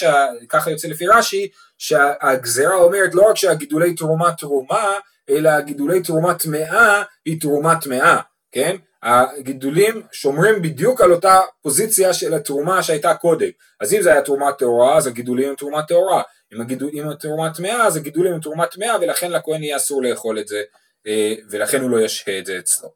ככה 0.50 0.72
יוצא 0.72 0.88
לפי 0.88 1.08
רש"י, 1.08 1.48
שהגזרה 1.78 2.76
אומרת 2.76 3.16
לא 3.16 3.30
רק 3.30 3.38
שהגידולי 3.38 3.94
תרומה 3.94 4.32
תרומה, 4.32 4.92
אלא 5.30 5.50
הגידולי 5.50 6.02
תרומה 6.02 6.34
טמאה 6.34 7.04
היא 7.26 7.42
תרומה 7.42 7.82
טמאה, 7.82 8.20
כן? 8.52 8.76
הגידולים 9.04 10.02
שומרים 10.12 10.62
בדיוק 10.62 11.02
על 11.02 11.12
אותה 11.12 11.40
פוזיציה 11.62 12.14
של 12.14 12.34
התרומה 12.34 12.84
שהייתה 12.84 13.14
קודם. 13.14 13.50
אז 13.80 13.94
אם 13.94 14.02
זה 14.02 14.12
היה 14.12 14.22
תרומה 14.22 14.52
טהורה, 14.52 14.98
אז 14.98 15.08
הגידולים 15.08 15.50
הם 15.50 15.56
תרומה 15.56 15.84
טהורה. 15.84 16.22
אם, 16.54 16.62
הגידול, 16.62 16.90
אם 16.94 17.10
התרומה 17.10 17.54
טמאה, 17.54 17.88
אז 17.88 17.96
הגידולים 17.96 18.34
הם 18.34 18.40
תרומה 18.40 18.68
טמאה, 18.68 18.96
ולכן 19.02 19.32
לכהן 19.32 19.64
יהיה 19.64 19.78
אסור 19.78 20.04
לאכול 20.04 20.40
את 20.40 20.48
זה, 20.48 20.62
אה, 21.08 21.34
ולכן 21.50 21.82
הוא 21.82 21.90
לא 21.90 22.02
ישהה 22.02 22.40
את 22.40 22.46
זה 22.46 22.60
אצלו. 22.60 22.90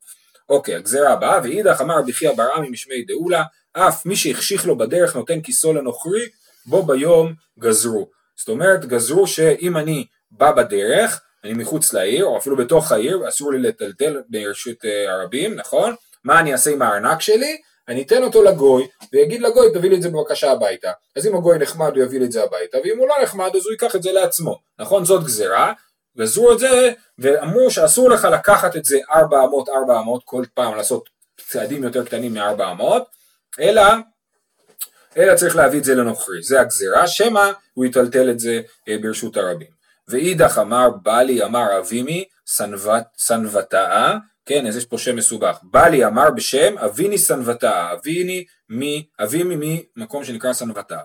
אוקיי, 0.49 0.75
הגזרה 0.75 1.13
הבאה, 1.13 1.39
ואידך 1.43 1.81
אמר 1.81 1.97
רבי 1.99 2.13
חייא 2.13 2.31
בר 2.31 2.47
עמי 2.55 2.69
משמי 2.69 3.01
דאולה, 3.01 3.43
אף 3.73 4.05
מי 4.05 4.15
שהחשיך 4.15 4.65
לו 4.65 4.77
בדרך 4.77 5.15
נותן 5.15 5.41
כיסו 5.41 5.73
לנוכרי, 5.73 6.25
בו 6.65 6.83
ביום 6.83 7.33
גזרו. 7.59 8.09
זאת 8.35 8.49
אומרת, 8.49 8.85
גזרו 8.85 9.27
שאם 9.27 9.77
אני 9.77 10.05
בא 10.31 10.51
בדרך, 10.51 11.21
אני 11.43 11.53
מחוץ 11.53 11.93
לעיר, 11.93 12.25
או 12.25 12.37
אפילו 12.37 12.57
בתוך 12.57 12.91
העיר, 12.91 13.27
אסור 13.27 13.51
לי 13.51 13.59
לטלטל 13.59 14.21
ברשות 14.29 14.85
אה, 14.85 15.13
הרבים, 15.13 15.55
נכון? 15.55 15.95
מה 16.23 16.39
אני 16.39 16.53
אעשה 16.53 16.71
עם 16.71 16.81
הארנק 16.81 17.21
שלי? 17.21 17.57
אני 17.87 18.01
אתן 18.01 18.23
אותו 18.23 18.43
לגוי, 18.43 18.87
ויגיד 19.13 19.41
לגוי 19.41 19.73
תביא 19.73 19.89
לי 19.89 19.95
את 19.95 20.01
זה 20.01 20.09
בבקשה 20.09 20.51
הביתה. 20.51 20.91
אז 21.15 21.27
אם 21.27 21.35
הגוי 21.35 21.57
נחמד 21.57 21.95
הוא 21.95 22.03
יביא 22.03 22.19
לי 22.19 22.25
את 22.25 22.31
זה 22.31 22.43
הביתה, 22.43 22.77
ואם 22.83 22.97
הוא 22.97 23.07
לא 23.07 23.15
נחמד 23.23 23.55
אז 23.55 23.65
הוא 23.65 23.71
ייקח 23.71 23.95
את 23.95 24.03
זה 24.03 24.11
לעצמו. 24.11 24.59
נכון? 24.79 25.05
זאת 25.05 25.23
גזירה, 25.23 25.73
גזרו 26.17 26.53
את 26.53 26.59
זה, 26.59 26.91
ואמרו 27.19 27.71
שאסור 27.71 28.09
לך 28.09 28.27
לקחת 28.31 28.75
את 28.75 28.85
זה 28.85 28.97
400 29.11 29.69
400 29.69 30.21
כל 30.25 30.43
פעם 30.53 30.75
לעשות 30.75 31.09
צעדים 31.49 31.83
יותר 31.83 32.05
קטנים 32.05 32.33
מ-400, 32.33 32.83
אלא, 33.59 33.83
אלא 35.17 35.35
צריך 35.35 35.55
להביא 35.55 35.79
את 35.79 35.83
זה 35.83 35.95
לנוכרי, 35.95 36.43
זה 36.43 36.61
הגזירה, 36.61 37.07
שמא 37.07 37.51
הוא 37.73 37.85
יטלטל 37.85 38.29
את 38.29 38.39
זה 38.39 38.61
אה, 38.87 38.97
ברשות 39.01 39.37
הרבים. 39.37 39.76
ואידך 40.09 40.57
אמר 40.61 40.89
בלי 41.03 41.43
אמר 41.43 41.79
אבימי 41.79 42.25
סנבתאה, 43.17 44.17
כן, 44.45 44.67
אז 44.67 44.77
יש 44.77 44.85
פה 44.85 44.97
שם 44.97 45.15
מסובך, 45.15 45.59
בלי 45.63 46.05
אמר 46.05 46.29
בשם 46.29 46.77
אביני 46.77 47.17
סנבתאה, 47.17 47.93
אביני 47.93 48.45
מי, 48.69 49.07
אבימי 49.23 49.83
ממקום 49.95 50.23
שנקרא 50.23 50.53
סנבתאה. 50.53 51.03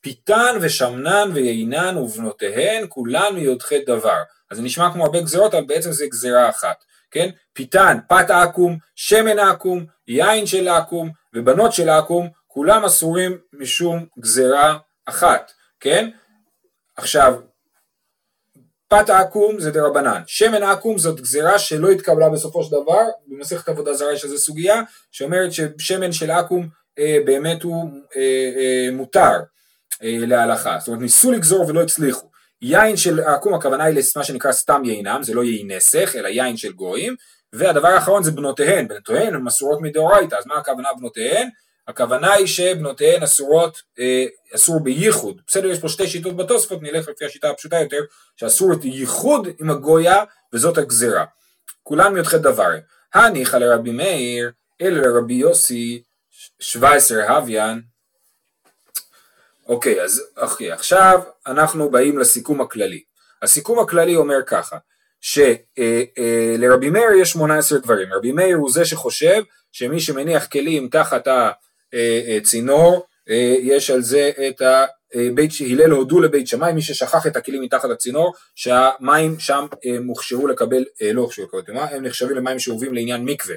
פיתן 0.00 0.56
ושמנן 0.60 1.30
ויינן 1.34 1.96
ובנותיהן 1.96 2.84
כולן 2.88 3.34
מיודחי 3.34 3.84
דבר. 3.86 4.22
אז 4.50 4.56
זה 4.56 4.62
נשמע 4.62 4.92
כמו 4.92 5.04
הרבה 5.04 5.20
גזירות 5.20 5.54
אבל 5.54 5.64
בעצם 5.64 5.92
זה 5.92 6.06
גזירה 6.06 6.48
אחת. 6.48 6.84
כן? 7.10 7.30
פיתן, 7.52 7.98
פת 8.08 8.30
עכו"ם, 8.30 8.76
שמן 8.94 9.38
עכו"ם, 9.38 9.84
יין 10.08 10.46
של 10.46 10.68
עכו"ם 10.68 11.10
ובנות 11.34 11.72
של 11.72 11.88
עכו"ם, 11.88 12.28
כולם 12.46 12.84
אסורים 12.84 13.38
משום 13.52 14.06
גזרה 14.18 14.78
אחת, 15.06 15.52
כן? 15.80 16.10
עכשיו, 16.96 17.34
פת 18.88 19.10
עכו"ם 19.10 19.60
זה 19.60 19.70
דרבנן, 19.70 20.22
שמן 20.26 20.62
עכו"ם 20.62 20.98
זאת 20.98 21.20
גזרה 21.20 21.58
שלא 21.58 21.90
התקבלה 21.90 22.28
בסופו 22.28 22.64
של 22.64 22.70
דבר, 22.70 23.02
במסכת 23.26 23.68
עבודה 23.68 23.94
זרה 23.94 24.12
יש 24.12 24.24
איזו 24.24 24.38
סוגיה 24.38 24.82
שאומרת 25.12 25.52
ששמן 25.52 26.12
של 26.12 26.30
עכו"ם 26.30 26.68
אה, 26.98 27.18
באמת 27.24 27.62
הוא 27.62 27.90
אה, 28.16 28.20
אה, 28.56 28.88
מותר 28.92 29.40
אה, 30.02 30.16
להלכה, 30.26 30.76
זאת 30.78 30.88
אומרת 30.88 31.02
ניסו 31.02 31.32
לגזור 31.32 31.68
ולא 31.68 31.82
הצליחו. 31.82 32.26
יין 32.62 32.96
של 32.96 33.20
עקום 33.20 33.54
הכוונה 33.54 33.84
היא 33.84 34.02
למה 34.16 34.24
שנקרא 34.24 34.52
סתם 34.52 34.82
יינם, 34.84 35.22
זה 35.22 35.34
לא 35.34 35.44
יין 35.44 35.70
נסך, 35.70 36.12
אלא 36.18 36.28
יין 36.28 36.56
של 36.56 36.72
גויים, 36.72 37.16
והדבר 37.52 37.88
האחרון 37.88 38.22
זה 38.22 38.30
בנותיהן, 38.30 38.88
בנותיהן 38.88 39.34
הן 39.34 39.42
מסורות 39.42 39.78
מדאורייתא, 39.82 40.34
אז 40.34 40.46
מה 40.46 40.58
הכוונה 40.58 40.88
בנותיהן? 40.98 41.48
הכוונה 41.88 42.32
היא 42.32 42.46
שבנותיהן 42.46 43.22
אסורות, 43.22 43.82
אה, 43.98 44.24
אסור 44.54 44.80
בייחוד, 44.80 45.40
בסדר 45.46 45.66
יש 45.66 45.78
פה 45.78 45.88
שתי 45.88 46.06
שיטות 46.06 46.36
בתוספות, 46.36 46.82
נלך 46.82 47.08
לפי 47.08 47.24
השיטה 47.24 47.50
הפשוטה 47.50 47.80
יותר, 47.80 48.00
שאסור 48.36 48.72
את 48.72 48.84
ייחוד 48.84 49.48
עם 49.60 49.70
הגויה 49.70 50.24
וזאת 50.52 50.78
הגזירה. 50.78 51.24
כולם 51.82 52.16
יודחי 52.16 52.38
דבר, 52.38 52.70
הניחא 53.14 53.56
לרבי 53.56 53.90
מאיר, 53.90 54.50
אלא 54.80 55.00
לרבי 55.00 55.34
יוסי, 55.34 56.02
17 56.60 57.36
הוויין, 57.36 57.82
אוקיי, 59.68 60.02
אז 60.02 60.22
אוקיי, 60.36 60.72
עכשיו 60.72 61.20
אנחנו 61.46 61.90
באים 61.90 62.18
לסיכום 62.18 62.60
הכללי. 62.60 63.02
הסיכום 63.42 63.78
הכללי 63.78 64.16
אומר 64.16 64.42
ככה, 64.46 64.76
שלרבי 65.20 66.86
אה, 66.86 66.92
מאיר 66.92 67.10
יש 67.20 67.32
18 67.32 67.78
דברים, 67.78 68.12
רבי 68.12 68.32
מאיר 68.32 68.56
הוא 68.56 68.70
זה 68.72 68.84
שחושב 68.84 69.42
שמי 69.72 70.00
שמניח 70.00 70.46
כלים 70.46 70.88
תחת 70.88 71.28
הצינור, 71.28 71.54
אה, 71.94 72.38
אה, 73.30 73.54
יש 73.60 73.90
על 73.90 74.02
זה 74.02 74.30
את 74.48 74.62
ה... 74.62 74.84
בית 75.34 75.50
הלל 75.70 75.90
הודו 75.90 76.20
לבית 76.20 76.48
שמאי, 76.48 76.72
מי 76.72 76.82
ששכח 76.82 77.26
את 77.26 77.36
הכלים 77.36 77.62
מתחת 77.62 77.90
הצינור, 77.90 78.32
שהמים 78.54 79.38
שם 79.38 79.66
הוכשרו 80.06 80.46
לקבל, 80.46 80.84
לא 81.12 81.20
הוכשרו 81.20 81.44
לקבל 81.44 81.60
טומאה, 81.60 81.94
הם 81.94 82.06
נחשבים 82.06 82.36
למים 82.36 82.58
שאובים 82.58 82.94
לעניין 82.94 83.24
מקווה. 83.24 83.56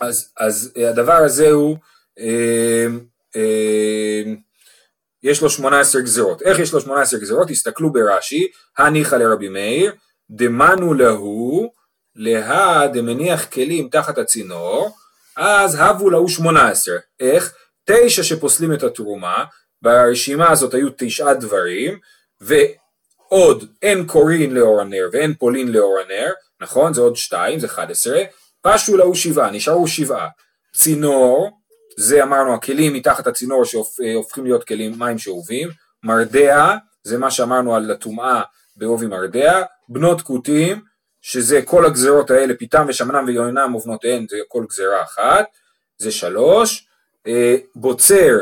אז, 0.00 0.32
אז 0.38 0.72
הדבר 0.88 1.12
הזה 1.12 1.50
הוא, 1.50 1.76
יש 5.22 5.42
לו 5.42 5.50
18 5.50 6.02
גזרות. 6.02 6.42
איך 6.42 6.58
יש 6.58 6.72
לו 6.72 6.80
18 6.80 7.20
גזרות? 7.20 7.48
תסתכלו 7.48 7.92
ברש"י, 7.92 8.48
הניחא 8.78 9.16
לרבי 9.16 9.48
מאיר, 9.48 9.92
דמנו 10.30 10.94
להו, 10.94 11.72
להא 12.16 12.86
דמניח 12.86 13.44
כלים 13.44 13.88
תחת 13.88 14.18
הצינור, 14.18 14.96
אז 15.36 15.76
הבו 15.80 16.10
להו 16.10 16.28
18. 16.28 16.96
איך? 17.20 17.54
תשע 17.84 18.22
שפוסלים 18.22 18.72
את 18.72 18.82
התרומה, 18.82 19.44
ברשימה 19.82 20.50
הזאת 20.50 20.74
היו 20.74 20.88
תשעה 20.96 21.34
דברים, 21.34 21.98
ועוד 22.40 23.64
אין 23.82 24.06
קורין 24.06 24.54
לאור 24.54 24.80
הנר 24.80 25.08
ואין 25.12 25.34
פולין 25.34 25.72
לאור 25.72 25.98
הנר, 26.04 26.32
נכון? 26.60 26.94
זה 26.94 27.00
עוד 27.00 27.16
שתיים, 27.16 27.58
זה 27.58 27.66
11, 27.66 28.22
פשו 28.62 28.96
להו 28.96 29.14
שבעה, 29.14 29.50
נשארו 29.50 29.88
שבעה. 29.88 30.28
צינור, 30.74 31.50
זה 31.96 32.22
אמרנו 32.22 32.54
הכלים 32.54 32.92
מתחת 32.92 33.26
הצינור 33.26 33.64
שהופכים 33.64 34.44
להיות 34.44 34.64
כלים 34.64 34.98
מים 34.98 35.18
שאובים, 35.18 35.68
מרדע, 36.02 36.76
זה 37.04 37.18
מה 37.18 37.30
שאמרנו 37.30 37.74
על 37.74 37.90
הטומאה 37.90 38.42
בעובי 38.76 39.06
מרדע, 39.06 39.62
בנות 39.88 40.22
כותים, 40.22 40.80
שזה 41.22 41.62
כל 41.64 41.86
הגזרות 41.86 42.30
האלה, 42.30 42.54
פיתם 42.58 42.84
ושמנם 42.88 43.24
ויונם 43.26 43.74
ובנותיהן, 43.74 44.26
זה 44.30 44.36
כל 44.48 44.64
גזרה 44.68 45.02
אחת, 45.02 45.46
זה 45.98 46.12
שלוש, 46.12 46.86
אה, 47.26 47.56
בוצר, 47.74 48.38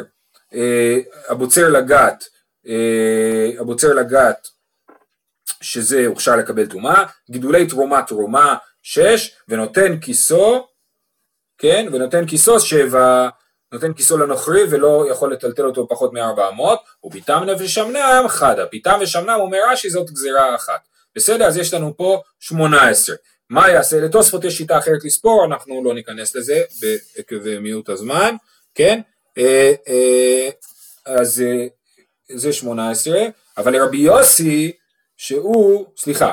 אה, 0.55 0.99
הבוצר 1.29 1.69
לגת, 1.69 2.25
אה, 2.67 3.51
הבוצר 3.61 3.95
לגת, 3.95 4.49
שזה 5.61 6.07
הוכשר 6.07 6.37
לקבל 6.37 6.67
טומאה, 6.67 7.05
גידולי 7.31 7.67
תרומה 7.67 8.03
תרומה, 8.03 8.57
שש, 8.83 9.37
ונותן 9.49 10.01
כיסו, 10.01 10.67
כן, 11.59 11.87
ונותן 11.93 12.27
כיסו 12.27 12.61
שבע, 12.61 13.29
נותן 13.73 13.93
כיסו 13.93 14.19
לנוכרי 14.19 14.63
ולא 14.71 15.07
יכול 15.11 15.33
לטלטל 15.33 15.65
אותו 15.67 15.89
פחות 15.89 16.13
מארבע 16.13 16.49
אמות, 16.49 16.81
ופיתם 17.07 17.43
נפש 17.47 17.75
שמנם 17.75 18.25
חדה, 18.29 18.67
פיתם 18.67 18.99
ושמנם 19.03 19.37
אומר 19.41 19.59
רש"י 19.71 19.91
זאת 19.91 20.11
גזירה 20.11 20.55
אחת. 20.55 20.81
בסדר? 21.17 21.45
אז 21.45 21.57
יש 21.57 21.75
לנו 21.75 21.97
פה 21.97 22.23
שמונה 22.41 22.89
עשרה. 22.89 23.17
מה 23.51 23.69
יעשה? 23.69 24.01
לתוספות 24.01 24.45
יש 24.45 24.57
שיטה 24.57 24.79
אחרת 24.79 25.05
לספור, 25.05 25.45
אנחנו 25.45 25.85
לא 25.85 25.95
ניכנס 25.95 26.37
לזה 26.37 26.63
עקב 27.17 27.59
מיעוט 27.61 27.89
הזמן, 27.89 28.35
כן? 28.75 29.01
אה, 29.39 29.73
אה, 29.89 30.51
אז 31.07 31.45
אה, 31.47 31.67
זה 32.37 32.53
שמונה 32.53 32.91
עשרה, 32.91 33.23
אבל 33.57 33.73
לרבי 33.73 33.99
יוסי, 33.99 34.73
שהוא, 35.17 35.87
סליחה, 35.97 36.33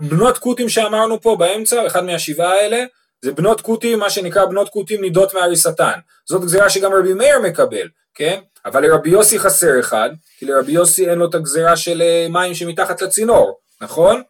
בנות 0.00 0.38
כותים 0.38 0.68
שאמרנו 0.68 1.20
פה 1.20 1.36
באמצע, 1.38 1.86
אחד 1.86 2.04
מהשבעה 2.04 2.52
האלה, 2.52 2.84
זה 3.22 3.32
בנות 3.32 3.60
כותים, 3.60 3.98
מה 3.98 4.10
שנקרא 4.10 4.44
בנות 4.44 4.68
כותים 4.68 5.00
נידות 5.00 5.34
מהריסתן. 5.34 5.98
זאת 6.28 6.42
גזירה 6.42 6.70
שגם 6.70 6.92
רבי 6.92 7.14
מאיר 7.14 7.38
מקבל, 7.38 7.88
כן? 8.14 8.40
אבל 8.66 8.82
לרבי 8.82 9.10
יוסי 9.10 9.38
חסר 9.38 9.80
אחד, 9.80 10.10
כי 10.38 10.46
לרבי 10.46 10.72
יוסי 10.72 11.10
אין 11.10 11.18
לו 11.18 11.28
את 11.28 11.34
הגזירה 11.34 11.76
של 11.76 12.02
אה, 12.02 12.26
מים 12.30 12.54
שמתחת 12.54 13.02
לצינור, 13.02 13.58
נכון? 13.80 14.22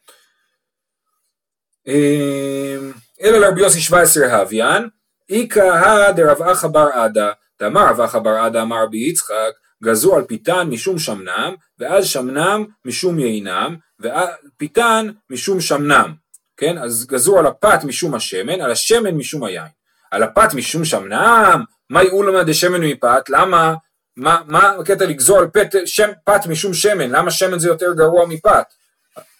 אמ, 1.86 2.92
אלא 3.22 3.38
לרבי 3.38 3.60
יוסי 3.60 3.80
17 3.80 4.36
הוויין, 4.36 4.88
איכא 5.28 6.10
דרב 6.10 6.42
אחא 6.42 6.68
בר 6.68 6.88
עדה, 6.92 7.32
דאמר 7.60 7.88
רב 7.90 8.00
אחא 8.00 8.18
בר 8.18 8.30
עדה 8.30 8.62
אמר 8.62 8.82
רבי 8.82 8.98
יצחק, 8.98 9.52
גזו 9.84 10.16
על 10.16 10.24
פיתן 10.24 10.68
משום 10.70 10.98
שמנם, 10.98 11.54
ואז 11.78 12.06
שמנם 12.06 12.64
משום 12.84 13.18
יינם, 13.18 13.76
ופיתן 14.00 15.10
משום 15.30 15.60
שמנם. 15.60 16.14
כן? 16.56 16.78
אז 16.78 17.06
גזרו 17.06 17.38
על 17.38 17.46
הפת 17.46 17.84
משום 17.84 18.14
השמן, 18.14 18.60
על 18.60 18.70
השמן 18.70 19.14
משום 19.14 19.44
היין. 19.44 19.68
על 20.10 20.22
הפת 20.22 20.54
משום 20.54 20.84
שמנם, 20.84 21.64
מאי 21.90 22.08
אולמא 22.08 22.42
דשמן 22.42 22.80
מפת, 22.80 23.28
למה, 23.28 23.74
מה, 24.20 24.40
מה 24.46 24.70
הקטע 24.70 25.04
לגזור 25.04 25.38
על 25.38 25.48
פת, 25.52 25.74
שם, 25.84 26.10
פת 26.24 26.46
משום 26.46 26.74
שמן, 26.74 27.10
למה 27.10 27.30
שמן 27.30 27.58
זה 27.58 27.68
יותר 27.68 27.92
גרוע 27.94 28.26
מפת? 28.26 28.64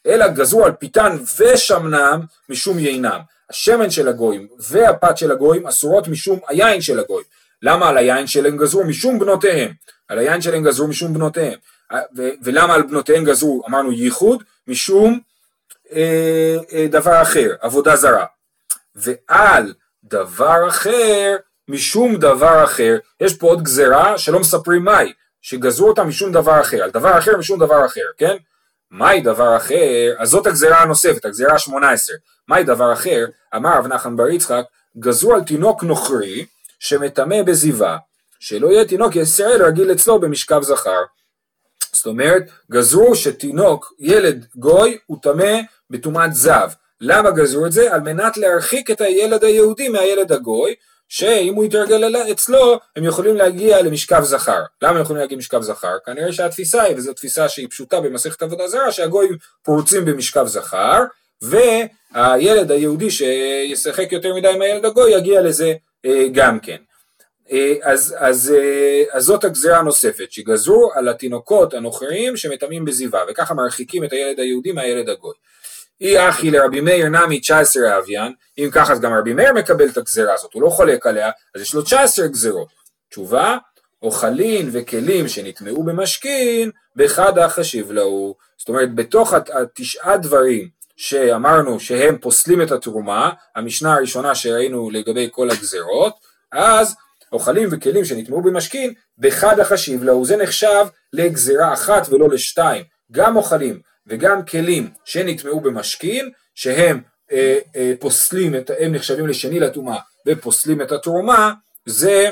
אלא 0.07 0.29
גזרו 0.29 0.65
על 0.65 0.73
פיתן 0.73 1.17
ושמנם 1.39 2.21
משום 2.49 2.79
יינם. 2.79 3.21
השמן 3.51 3.91
של 3.91 4.09
הגויים 4.09 4.49
והפת 4.59 5.19
של 5.19 5.31
הגויים 5.31 5.67
אסורות 5.67 6.09
משום 6.09 6.39
היין 6.49 6.81
של 6.81 6.99
הגויים. 6.99 7.27
למה 7.63 7.89
על 7.89 7.97
היין 7.97 8.27
שלהם 8.27 8.57
גזרו? 8.57 8.85
משום 8.85 9.19
בנותיהם. 9.19 9.73
על 10.09 10.19
היין 10.19 10.41
שלהם 10.41 10.65
גזרו 10.65 10.87
משום 10.87 11.15
בנותיהם. 11.15 11.59
ולמה 12.43 12.75
על 12.75 12.83
בנותיהם 12.83 13.25
גזרו? 13.25 13.63
אמרנו 13.69 13.93
ייחוד, 13.93 14.43
משום 14.67 15.21
אה, 15.93 16.57
אה, 16.73 16.87
דבר 16.91 17.23
אחר, 17.23 17.55
עבודה 17.61 17.97
זרה. 17.97 18.25
ועל 18.95 19.75
דבר 20.05 20.69
אחר, 20.69 21.37
משום 21.71 22.17
דבר 22.17 22.65
אחר, 22.65 22.97
יש 23.21 23.37
פה 23.37 23.47
עוד 23.47 23.63
גזרה 23.63 24.19
שלא 24.19 24.41
מספרים 24.41 24.85
מהי, 24.85 25.13
שגזרו 25.43 25.89
אותה 25.89 26.05
משום 26.05 26.33
דבר 26.33 26.61
אחר, 26.61 26.83
על 26.83 26.91
דבר 26.91 27.19
אחר 27.19 27.37
משום 27.37 27.59
דבר 27.59 27.87
אחר, 27.87 28.05
כן? 28.19 28.37
מהי 28.91 29.21
דבר 29.21 29.57
אחר? 29.57 30.15
אז 30.19 30.29
זאת 30.29 30.47
הגזרה 30.47 30.83
הנוספת, 30.83 31.25
הגזרה 31.25 31.53
ה-18. 31.53 32.13
מהי 32.49 32.65
דבר 32.65 32.93
אחר? 32.93 33.27
אמר 33.57 33.79
רב 33.79 33.87
נחמן 33.87 34.17
בר 34.17 34.29
יצחק, 34.29 34.65
גזרו 34.99 35.35
על 35.35 35.45
תינוק 35.45 35.83
נוכרי 35.83 36.47
שמטמא 36.81 37.43
בזיווה, 37.43 37.99
שלא 38.41 38.67
יהיה 38.69 38.85
תינוק 38.85 39.17
ישראל 39.17 39.63
רגיל 39.65 39.93
אצלו 39.93 40.21
במשכב 40.21 40.63
זכר. 40.63 41.03
זאת 41.93 42.07
אומרת, 42.07 42.43
גזרו 42.71 43.15
שתינוק, 43.15 43.93
ילד 43.99 44.47
גוי, 44.57 44.99
הוא 45.07 45.19
טמא 45.23 45.61
בטומאת 45.91 46.35
זב. 46.35 46.71
למה 47.01 47.31
גזרו 47.31 47.67
את 47.67 47.73
זה? 47.73 47.95
על 47.95 48.01
מנת 48.01 48.37
להרחיק 48.37 48.91
את 48.91 49.01
הילד 49.01 49.45
היהודי 49.45 49.89
מהילד 49.89 50.33
הגוי, 50.33 50.75
שאם 51.11 51.55
הוא 51.55 51.65
יתרגל 51.65 52.17
אצלו, 52.33 52.79
הם 52.97 53.05
יכולים 53.05 53.37
להגיע 53.37 53.83
למשכב 53.83 54.23
זכר. 54.23 54.63
למה 54.83 54.97
הם 54.97 55.03
יכולים 55.03 55.21
להגיע 55.21 55.37
למשכב 55.37 55.63
זכר? 55.63 55.99
כנראה 56.07 56.33
שהתפיסה 56.33 56.83
היא, 56.83 56.97
וזו 56.97 57.13
תפיסה 57.13 57.49
שהיא 57.49 57.69
פשוטה 57.71 58.01
במסכת 58.01 58.43
עבודה 58.43 58.69
זרה, 58.69 58.93
שהגויים 58.93 59.37
פורצים 59.63 60.05
במשכב 60.05 60.47
זכר, 60.47 61.03
והילד 61.43 62.71
היהודי 62.71 63.11
שישחק 63.11 64.13
יותר 64.13 64.35
מדי 64.35 64.49
עם 64.49 64.63
הילד 64.63 64.85
הגוי 64.85 65.13
יגיע 65.13 65.43
לזה 65.43 65.73
אה, 66.05 66.27
גם 66.33 66.61
כן. 66.61 66.77
אה, 67.53 67.75
אז, 67.83 68.15
אז, 68.19 68.55
אה, 68.59 69.03
אז 69.13 69.25
זאת 69.25 69.45
הגזירה 69.45 69.79
הנוספת, 69.79 70.33
שגזרו 70.33 70.91
על 70.95 71.09
התינוקות 71.09 71.75
הנוכריים 71.75 72.37
שמטמאים 72.37 72.85
בזיווה, 72.85 73.21
וככה 73.29 73.55
מרחיקים 73.55 74.05
את 74.05 74.13
הילד 74.13 74.41
היהודי 74.41 74.73
מהילד 74.73 75.09
הגוי. 75.09 75.35
אי 76.01 76.29
אחי 76.29 76.51
לרבי 76.51 76.81
מאיר 76.81 77.09
נמי 77.09 77.41
19 77.41 77.99
אביאן, 77.99 78.33
אם 78.59 78.69
ככה 78.73 78.93
אז 78.93 79.01
גם 79.01 79.13
רבי 79.13 79.33
מאיר 79.33 79.53
מקבל 79.53 79.89
את 79.89 79.97
הגזירה 79.97 80.35
הזאת, 80.35 80.55
הוא 80.55 80.63
לא 80.63 80.69
חולק 80.69 81.07
עליה, 81.07 81.31
אז 81.55 81.61
יש 81.61 81.75
לו 81.75 81.83
19 81.83 82.27
גזירות. 82.27 82.69
תשובה, 83.11 83.57
אוכלין 84.03 84.69
וכלים 84.73 85.29
שנטמעו 85.29 85.83
במשכין, 85.83 86.71
באחד 86.97 87.39
החשיב 87.39 87.93
להו. 87.93 88.35
זאת 88.59 88.69
אומרת, 88.69 88.95
בתוך 88.95 89.35
התשעה 89.35 90.17
דברים 90.17 90.69
שאמרנו 90.97 91.81
שהם 91.81 92.19
פוסלים 92.19 92.63
את 92.63 92.73
התרומה, 92.73 93.31
המשנה 93.57 93.95
הראשונה 93.95 94.35
שראינו 94.35 94.91
לגבי 94.91 95.29
כל 95.33 95.51
הגזירות, 95.51 96.15
אז 96.53 96.97
אוכלים 97.33 97.69
וכלים 97.73 98.05
שנטמעו 98.05 98.43
במשכין, 98.43 98.95
בחד 99.19 99.61
החשיב 99.61 100.03
להו, 100.03 100.25
זה 100.25 100.37
נחשב 100.37 100.87
לגזירה 101.13 101.73
אחת 101.73 102.07
ולא 102.11 102.29
לשתיים. 102.29 102.85
גם 103.13 103.37
אוכלים 103.37 103.81
וגם 104.07 104.45
כלים 104.45 104.91
שנטמעו 105.05 105.61
במשכין, 105.61 106.31
שהם 106.55 107.01
אה, 107.33 107.59
אה, 107.77 107.93
פוסלים, 108.01 108.57
את, 108.57 108.71
הם 108.79 108.95
נחשבים 108.95 109.27
לשני 109.27 109.61
לטומאה 109.61 109.99
ופוסלים 110.27 110.83
את 110.83 110.93
התרומה, 110.93 111.53
זה 111.87 112.31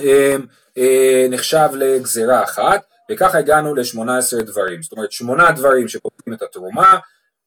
אה, 0.00 0.36
אה, 0.78 1.26
נחשב 1.30 1.68
לגזירה 1.74 2.44
אחת, 2.44 2.80
וככה 3.10 3.38
הגענו 3.38 3.74
ל-18 3.74 4.42
דברים. 4.42 4.82
זאת 4.82 4.92
אומרת, 4.92 5.12
שמונה 5.12 5.50
דברים 5.50 5.88
שפוסלים 5.88 6.34
את 6.34 6.42
התרומה, 6.42 6.98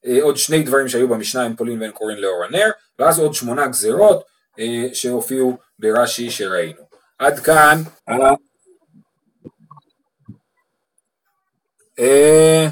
אה, 0.06 0.22
עוד 0.22 0.36
שני 0.36 0.62
דברים 0.62 0.88
שהיו 0.88 1.08
במשנה 1.08 1.42
עם 1.42 1.56
פולין 1.56 1.80
ואין 1.80 1.90
קוראים 1.90 2.18
לאור 2.18 2.44
הנר, 2.44 2.70
ואז 2.98 3.18
עוד 3.18 3.34
שמונה 3.34 3.66
גזירות 3.66 4.24
אה, 4.58 4.86
שהופיעו 4.92 5.56
ברש"י 5.78 6.30
שראינו. 6.30 6.82
עד 7.18 7.38
כאן. 7.38 7.82
אה, 11.98 12.68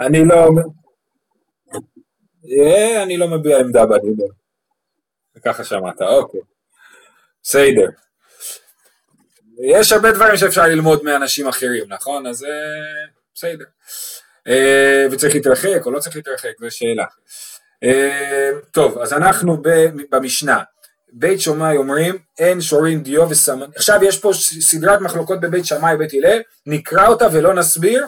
אני 0.00 0.24
לא, 0.24 0.48
אה, 2.58 3.02
אני 3.02 3.16
לא 3.16 3.28
מביע 3.28 3.58
עמדה 3.58 3.86
בדיבר. 3.86 4.24
ככה 5.44 5.64
שמעת, 5.64 6.02
אוקיי. 6.02 6.40
בסדר. 7.42 7.88
יש 9.58 9.92
הרבה 9.92 10.12
דברים 10.12 10.36
שאפשר 10.36 10.62
ללמוד 10.62 11.02
מאנשים 11.02 11.48
אחרים, 11.48 11.84
נכון? 11.88 12.26
אז 12.26 12.46
בסדר. 13.34 13.64
וצריך 15.12 15.34
להתרחק 15.34 15.86
או 15.86 15.90
לא 15.90 16.00
צריך 16.00 16.16
להתרחק, 16.16 16.52
זו 16.60 16.70
שאלה. 16.70 17.04
טוב, 18.70 18.98
אז 18.98 19.12
אנחנו 19.12 19.62
במשנה. 20.10 20.62
בית 21.16 21.40
שמאי 21.40 21.76
אומרים 21.76 22.18
אין 22.38 22.60
שורים 22.60 23.02
דיו 23.02 23.28
וסמן, 23.30 23.66
עכשיו 23.76 24.04
יש 24.04 24.18
פה 24.18 24.30
סדרת 24.60 25.00
מחלוקות 25.00 25.40
בבית 25.40 25.66
שמאי 25.66 25.94
ובית 25.94 26.12
הלל, 26.14 26.40
נקרא 26.66 27.08
אותה 27.08 27.26
ולא 27.32 27.54
נסביר, 27.54 28.06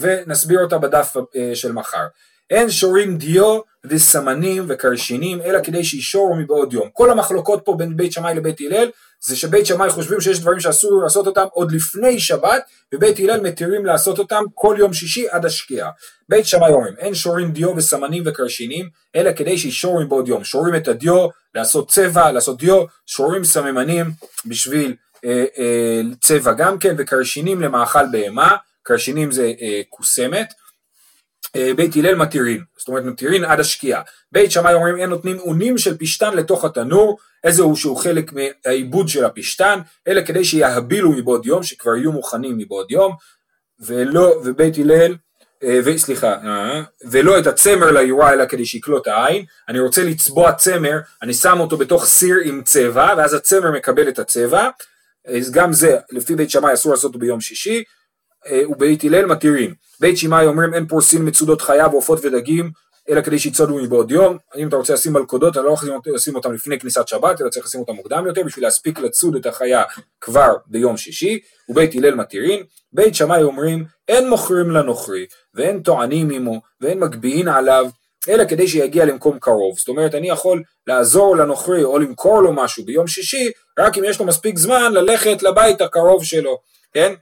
ונסביר 0.00 0.60
אותה 0.60 0.78
בדף 0.78 1.16
אה, 1.36 1.50
של 1.54 1.72
מחר. 1.72 2.06
אין 2.50 2.70
שורים 2.70 3.16
דיו 3.16 3.60
וסמנים 3.84 4.64
וקרשינים, 4.68 5.42
אלא 5.42 5.58
כדי 5.62 5.84
שישורו 5.84 6.34
מבעוד 6.36 6.72
יום. 6.72 6.88
כל 6.92 7.10
המחלוקות 7.10 7.62
פה 7.64 7.74
בין 7.78 7.96
בית 7.96 8.12
שמאי 8.12 8.34
לבית 8.34 8.60
הלל, 8.60 8.90
זה 9.20 9.36
שבית 9.36 9.66
שמאי 9.66 9.90
חושבים 9.90 10.20
שיש 10.20 10.40
דברים 10.40 10.60
שאסור 10.60 11.02
לעשות 11.02 11.26
אותם 11.26 11.44
עוד 11.52 11.72
לפני 11.72 12.20
שבת, 12.20 12.62
ובית 12.94 13.18
הלל 13.18 13.40
מתירים 13.40 13.86
לעשות 13.86 14.18
אותם 14.18 14.42
כל 14.54 14.76
יום 14.78 14.92
שישי 14.92 15.28
עד 15.30 15.46
השקיעה. 15.46 15.90
בית 16.28 16.46
שמאי 16.46 16.70
אומרים, 16.70 16.94
אין 16.98 17.14
שורים 17.14 17.52
דיו 17.52 17.76
וסמנים 17.76 18.22
וקרשינים, 18.26 18.88
אלא 19.16 19.32
כדי 19.32 19.58
שישורו 19.58 20.00
מבעוד 20.00 20.28
יום. 20.28 20.44
שורים 20.44 20.74
את 20.74 20.88
הדיו, 20.88 21.28
לעשות 21.54 21.90
צבע, 21.90 22.32
לעשות 22.32 22.58
דיו, 22.58 22.84
שורים 23.06 23.44
סממנים 23.44 24.10
בשביל 24.46 24.94
אה, 25.24 25.44
אה, 25.58 26.00
צבע 26.20 26.52
גם 26.52 26.78
כן, 26.78 26.94
וקרשינים 26.98 27.60
למאכל 27.60 28.06
בהמה, 28.12 28.56
קרשינים 28.82 29.30
זה 29.32 29.52
אה, 29.60 29.80
כוסמת. 29.88 30.52
אה, 31.56 31.74
בית 31.76 31.96
הלל 31.96 32.14
מתירים, 32.14 32.64
זאת 32.78 32.88
אומרת 32.88 33.04
מתירים 33.04 33.44
עד 33.44 33.60
השקיעה. 33.60 34.02
בית 34.32 34.50
שמאי 34.50 34.74
אומרים 34.74 34.96
אין 34.96 35.10
נותנים 35.10 35.38
אונים 35.38 35.78
של 35.78 35.96
פשתן 35.98 36.36
לתוך 36.36 36.64
התנור, 36.64 37.18
איזה 37.44 37.62
הוא 37.62 37.76
שהוא 37.76 37.96
חלק 37.96 38.32
מהעיבוד 38.32 39.08
של 39.08 39.24
הפשתן, 39.24 39.78
אלא 40.08 40.22
כדי 40.22 40.44
שיהבילו 40.44 41.12
מבעוד 41.12 41.46
יום, 41.46 41.62
שכבר 41.62 41.96
יהיו 41.96 42.12
מוכנים 42.12 42.58
מבעוד 42.58 42.90
יום, 42.90 43.14
ולא, 43.80 44.40
ובית 44.44 44.78
הלל, 44.78 45.14
אה, 45.64 45.80
וסליחה, 45.84 46.32
אה, 46.32 46.82
ולא 47.10 47.38
את 47.38 47.46
הצמר 47.46 47.90
ליורה 47.90 48.32
אלא 48.32 48.46
כדי 48.46 48.66
שיקלוט 48.66 49.06
העין, 49.06 49.44
אני 49.68 49.80
רוצה 49.80 50.04
לצבוע 50.04 50.52
צמר, 50.52 50.98
אני 51.22 51.34
שם 51.34 51.60
אותו 51.60 51.76
בתוך 51.76 52.04
סיר 52.04 52.36
עם 52.44 52.62
צבע, 52.64 53.14
ואז 53.16 53.34
הצמר 53.34 53.70
מקבל 53.70 54.08
את 54.08 54.18
הצבע, 54.18 54.68
אז 55.26 55.50
גם 55.50 55.72
זה 55.72 55.96
לפי 56.10 56.34
בית 56.34 56.50
שמאי 56.50 56.74
אסור 56.74 56.92
לעשות 56.92 57.16
ביום 57.16 57.40
שישי, 57.40 57.82
ובית 58.68 59.04
הלל 59.04 59.26
מתירים. 59.26 59.74
בית 60.00 60.18
שמאי 60.18 60.46
אומרים 60.46 60.74
אין 60.74 60.86
פורסין 60.86 61.28
מצודות 61.28 61.62
חיה 61.62 61.88
ועופות 61.88 62.24
ודגים 62.24 62.70
אלא 63.10 63.20
כדי 63.20 63.38
שיצודו 63.38 63.76
מבעוד 63.76 64.10
יום, 64.10 64.36
אם 64.56 64.68
אתה 64.68 64.76
רוצה 64.76 64.94
לשים 64.94 65.12
מלכודות 65.12 65.52
אתה 65.52 65.62
לא 65.62 65.70
יכול 65.70 65.88
לשים 66.06 66.36
אותם 66.36 66.52
לפני 66.52 66.78
כניסת 66.78 67.08
שבת 67.08 67.40
אלא 67.40 67.48
צריך 67.48 67.66
לשים 67.66 67.80
אותם 67.80 67.92
מוקדם 67.92 68.26
יותר 68.26 68.42
בשביל 68.42 68.64
להספיק 68.64 68.98
לצוד 68.98 69.36
את 69.36 69.46
החיה 69.46 69.82
כבר 70.20 70.54
ביום 70.66 70.96
שישי, 70.96 71.38
ובית 71.68 71.94
הלל 71.94 72.14
מתירים, 72.14 72.64
בית 72.92 73.14
שמאי 73.14 73.42
אומרים 73.42 73.84
אין 74.08 74.28
מוכרים 74.28 74.70
לנוכרי 74.70 75.26
ואין 75.54 75.82
טוענים 75.82 76.30
עמו 76.30 76.60
ואין 76.80 77.00
מגביהין 77.00 77.48
עליו 77.48 77.86
אלא 78.28 78.44
כדי 78.44 78.68
שיגיע 78.68 79.04
למקום 79.04 79.38
קרוב, 79.38 79.78
זאת 79.78 79.88
אומרת 79.88 80.14
אני 80.14 80.28
יכול 80.28 80.62
לעזור 80.86 81.36
לנוכרי 81.36 81.84
או 81.84 81.98
למכור 81.98 82.42
לו 82.42 82.52
משהו 82.52 82.84
ביום 82.84 83.06
שישי 83.06 83.50
רק 83.78 83.98
אם 83.98 84.04
יש 84.04 84.20
לו 84.20 84.26
מספיק 84.26 84.58
זמן 84.58 84.92
ללכת 84.92 85.42
לבית 85.42 85.80
הקרוב 85.80 86.24
שלו, 86.24 86.58
כן? 86.92 87.14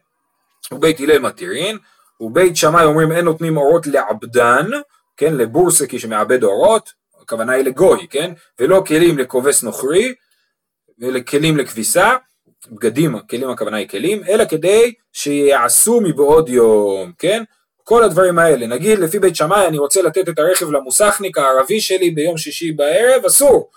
ובית 0.72 1.00
הלל 1.00 1.18
מתירין, 1.18 1.79
ובית 2.20 2.57
שמאי 2.57 2.85
אומרים 2.85 3.12
אין 3.12 3.24
נותנים 3.24 3.57
אורות 3.57 3.87
לעבדן, 3.87 4.66
כן, 5.16 5.35
לבורסקי 5.35 5.98
שמעבד 5.98 6.44
אורות, 6.44 6.90
הכוונה 7.22 7.52
היא 7.52 7.64
לגוי, 7.64 8.07
כן, 8.11 8.33
ולא 8.61 8.83
כלים 8.87 9.18
לכובס 9.18 9.62
נוכרי, 9.62 10.14
וכלים 10.98 11.57
לכביסה, 11.57 12.16
בגדים, 12.70 13.18
כלים 13.31 13.50
הכוונה 13.50 13.76
היא 13.76 13.88
כלים, 13.88 14.22
אלא 14.29 14.44
כדי 14.44 14.92
שיעשו 15.12 16.00
מבעוד 16.00 16.48
יום, 16.48 17.12
כן, 17.18 17.42
כל 17.85 18.02
הדברים 18.02 18.38
האלה, 18.38 18.66
נגיד 18.66 18.98
לפי 18.98 19.18
בית 19.18 19.37
שמאי 19.37 19.66
אני 19.66 19.79
רוצה 19.79 20.02
לתת 20.02 20.29
את 20.29 20.38
הרכב 20.38 20.70
למוסכניק 20.70 21.38
הערבי 21.38 21.81
שלי 21.81 22.11
ביום 22.11 22.38
שישי 22.38 22.72
בערב, 22.72 23.24
אסור, 23.24 23.70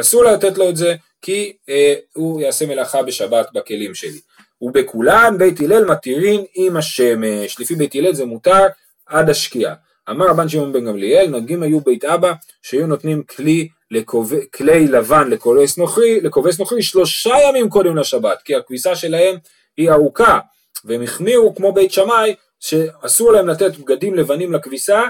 אסור 0.00 0.24
לתת 0.24 0.58
לו 0.58 0.68
את 0.68 0.76
זה, 0.76 0.94
כי 1.22 1.56
אה, 1.68 1.94
הוא 2.14 2.40
יעשה 2.40 2.66
מלאכה 2.66 3.02
בשבת 3.02 3.52
בכלים 3.54 3.94
שלי. 3.94 4.20
ובכולן 4.60 5.38
בית 5.38 5.60
הלל 5.60 5.84
מתירין 5.84 6.44
עם 6.54 6.76
השמש, 6.76 7.60
לפי 7.60 7.74
בית 7.74 7.94
הלל 7.94 8.14
זה 8.14 8.24
מותר 8.24 8.66
עד 9.06 9.30
השקיעה. 9.30 9.74
אמר 10.10 10.26
רבן 10.26 10.48
שמעון 10.48 10.72
בן 10.72 10.84
גמליאל, 10.84 11.26
נהגים 11.26 11.62
היו 11.62 11.80
בית 11.80 12.04
אבא 12.04 12.32
שהיו 12.62 12.86
נותנים 12.86 13.22
כלי, 13.22 13.68
לקוב... 13.90 14.32
כלי 14.54 14.88
לבן 14.88 15.30
לכובס 15.30 15.78
נוכרי, 15.78 16.20
לכובס 16.20 16.58
נוכרי 16.58 16.82
שלושה 16.82 17.34
ימים 17.48 17.68
קודם 17.68 17.96
לשבת, 17.96 18.42
כי 18.42 18.54
הכביסה 18.54 18.96
שלהם 18.96 19.36
היא 19.76 19.90
ארוכה, 19.90 20.38
והם 20.84 21.02
החמירו 21.02 21.54
כמו 21.54 21.72
בית 21.72 21.92
שמאי 21.92 22.34
שאסור 22.60 23.32
להם 23.32 23.48
לתת 23.48 23.76
בגדים 23.76 24.14
לבנים 24.14 24.52
לכביסה 24.52 25.02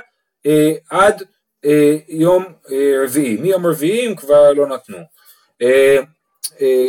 אה, 0.46 0.72
עד 0.90 1.22
אה, 1.64 1.96
יום 2.08 2.44
אה, 2.70 3.04
רביעי, 3.04 3.36
מיום 3.36 3.66
רביעי 3.66 4.06
הם 4.06 4.14
כבר 4.14 4.52
לא 4.52 4.66
נתנו. 4.66 4.98
אה, 5.62 5.98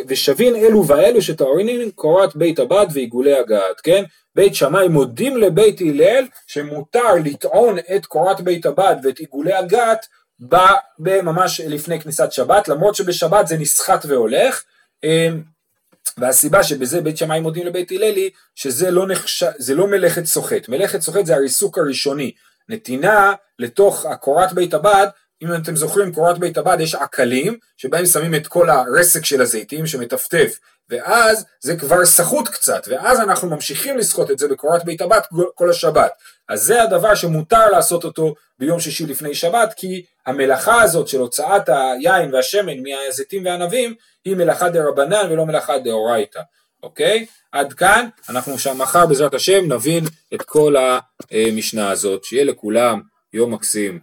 ושבין 0.07 0.55
אלו 0.55 0.87
ואלו 0.87 1.21
שטהרינין 1.21 1.91
קורת 1.91 2.35
בית 2.35 2.59
הבד 2.59 2.85
ועיגולי 2.93 3.33
הגת, 3.33 3.81
כן? 3.83 4.03
בית 4.35 4.55
שמאי 4.55 4.87
מודים 4.87 5.37
לבית 5.37 5.81
הלל 5.81 6.25
שמותר 6.47 7.15
לטעון 7.23 7.77
את 7.95 8.05
קורת 8.05 8.41
בית 8.41 8.65
הבד 8.65 8.95
ואת 9.03 9.19
עיגולי 9.19 9.53
הגת 9.53 10.05
ממש 10.99 11.61
לפני 11.61 12.01
כניסת 12.01 12.31
שבת, 12.31 12.67
למרות 12.67 12.95
שבשבת 12.95 13.47
זה 13.47 13.57
נסחט 13.57 14.05
והולך, 14.05 14.63
אה, 15.03 15.29
והסיבה 16.17 16.63
שבזה 16.63 17.01
בית 17.01 17.17
שמאי 17.17 17.39
מודים 17.39 17.67
לבית 17.67 17.91
הלל 17.91 18.15
היא 18.15 18.29
שזה 18.55 18.91
לא, 18.91 19.07
נחש... 19.07 19.43
לא 19.75 19.87
מלאכת 19.87 20.25
סוחט, 20.25 20.69
מלאכת 20.69 21.01
סוחט 21.01 21.25
זה 21.25 21.35
הריסוק 21.35 21.77
הראשוני, 21.77 22.31
נתינה 22.69 23.33
לתוך 23.59 24.05
הקורת 24.05 24.53
בית 24.53 24.73
הבד 24.73 25.07
אם 25.41 25.55
אתם 25.55 25.75
זוכרים 25.75 26.13
קורת 26.13 26.37
בית 26.37 26.57
הבד 26.57 26.77
יש 26.79 26.95
עקלים 26.95 27.57
שבהם 27.77 28.05
שמים 28.05 28.35
את 28.35 28.47
כל 28.47 28.69
הרסק 28.69 29.25
של 29.25 29.41
הזיתים 29.41 29.87
שמטפטף 29.87 30.59
ואז 30.89 31.45
זה 31.59 31.75
כבר 31.75 32.05
סחוט 32.05 32.47
קצת 32.47 32.87
ואז 32.87 33.19
אנחנו 33.19 33.49
ממשיכים 33.49 33.97
לסחוט 33.97 34.31
את 34.31 34.39
זה 34.39 34.47
בקורת 34.47 34.85
בית 34.85 35.01
הבד 35.01 35.19
כל 35.55 35.69
השבת. 35.69 36.11
אז 36.49 36.63
זה 36.63 36.83
הדבר 36.83 37.15
שמותר 37.15 37.69
לעשות 37.69 38.03
אותו 38.03 38.35
ביום 38.59 38.79
שישי 38.79 39.05
לפני 39.05 39.35
שבת 39.35 39.73
כי 39.77 40.05
המלאכה 40.25 40.81
הזאת 40.81 41.07
של 41.07 41.19
הוצאת 41.19 41.69
היין 41.69 42.33
והשמן 42.33 42.77
מהזיתים 42.83 43.45
והענבים 43.45 43.95
היא 44.25 44.35
מלאכה 44.35 44.69
דה 44.69 44.83
רבנן 44.83 45.31
ולא 45.31 45.45
מלאכה 45.45 45.79
דאורייתא 45.79 46.39
אוקיי? 46.83 47.25
עד 47.51 47.73
כאן 47.73 48.07
אנחנו 48.29 48.59
שם 48.59 48.77
מחר 48.77 49.05
בעזרת 49.05 49.33
השם 49.33 49.73
נבין 49.73 50.03
את 50.33 50.41
כל 50.41 50.75
המשנה 51.31 51.91
הזאת. 51.91 52.23
שיהיה 52.23 52.43
לכולם 52.43 53.01
יום 53.33 53.53
מקסים 53.53 53.99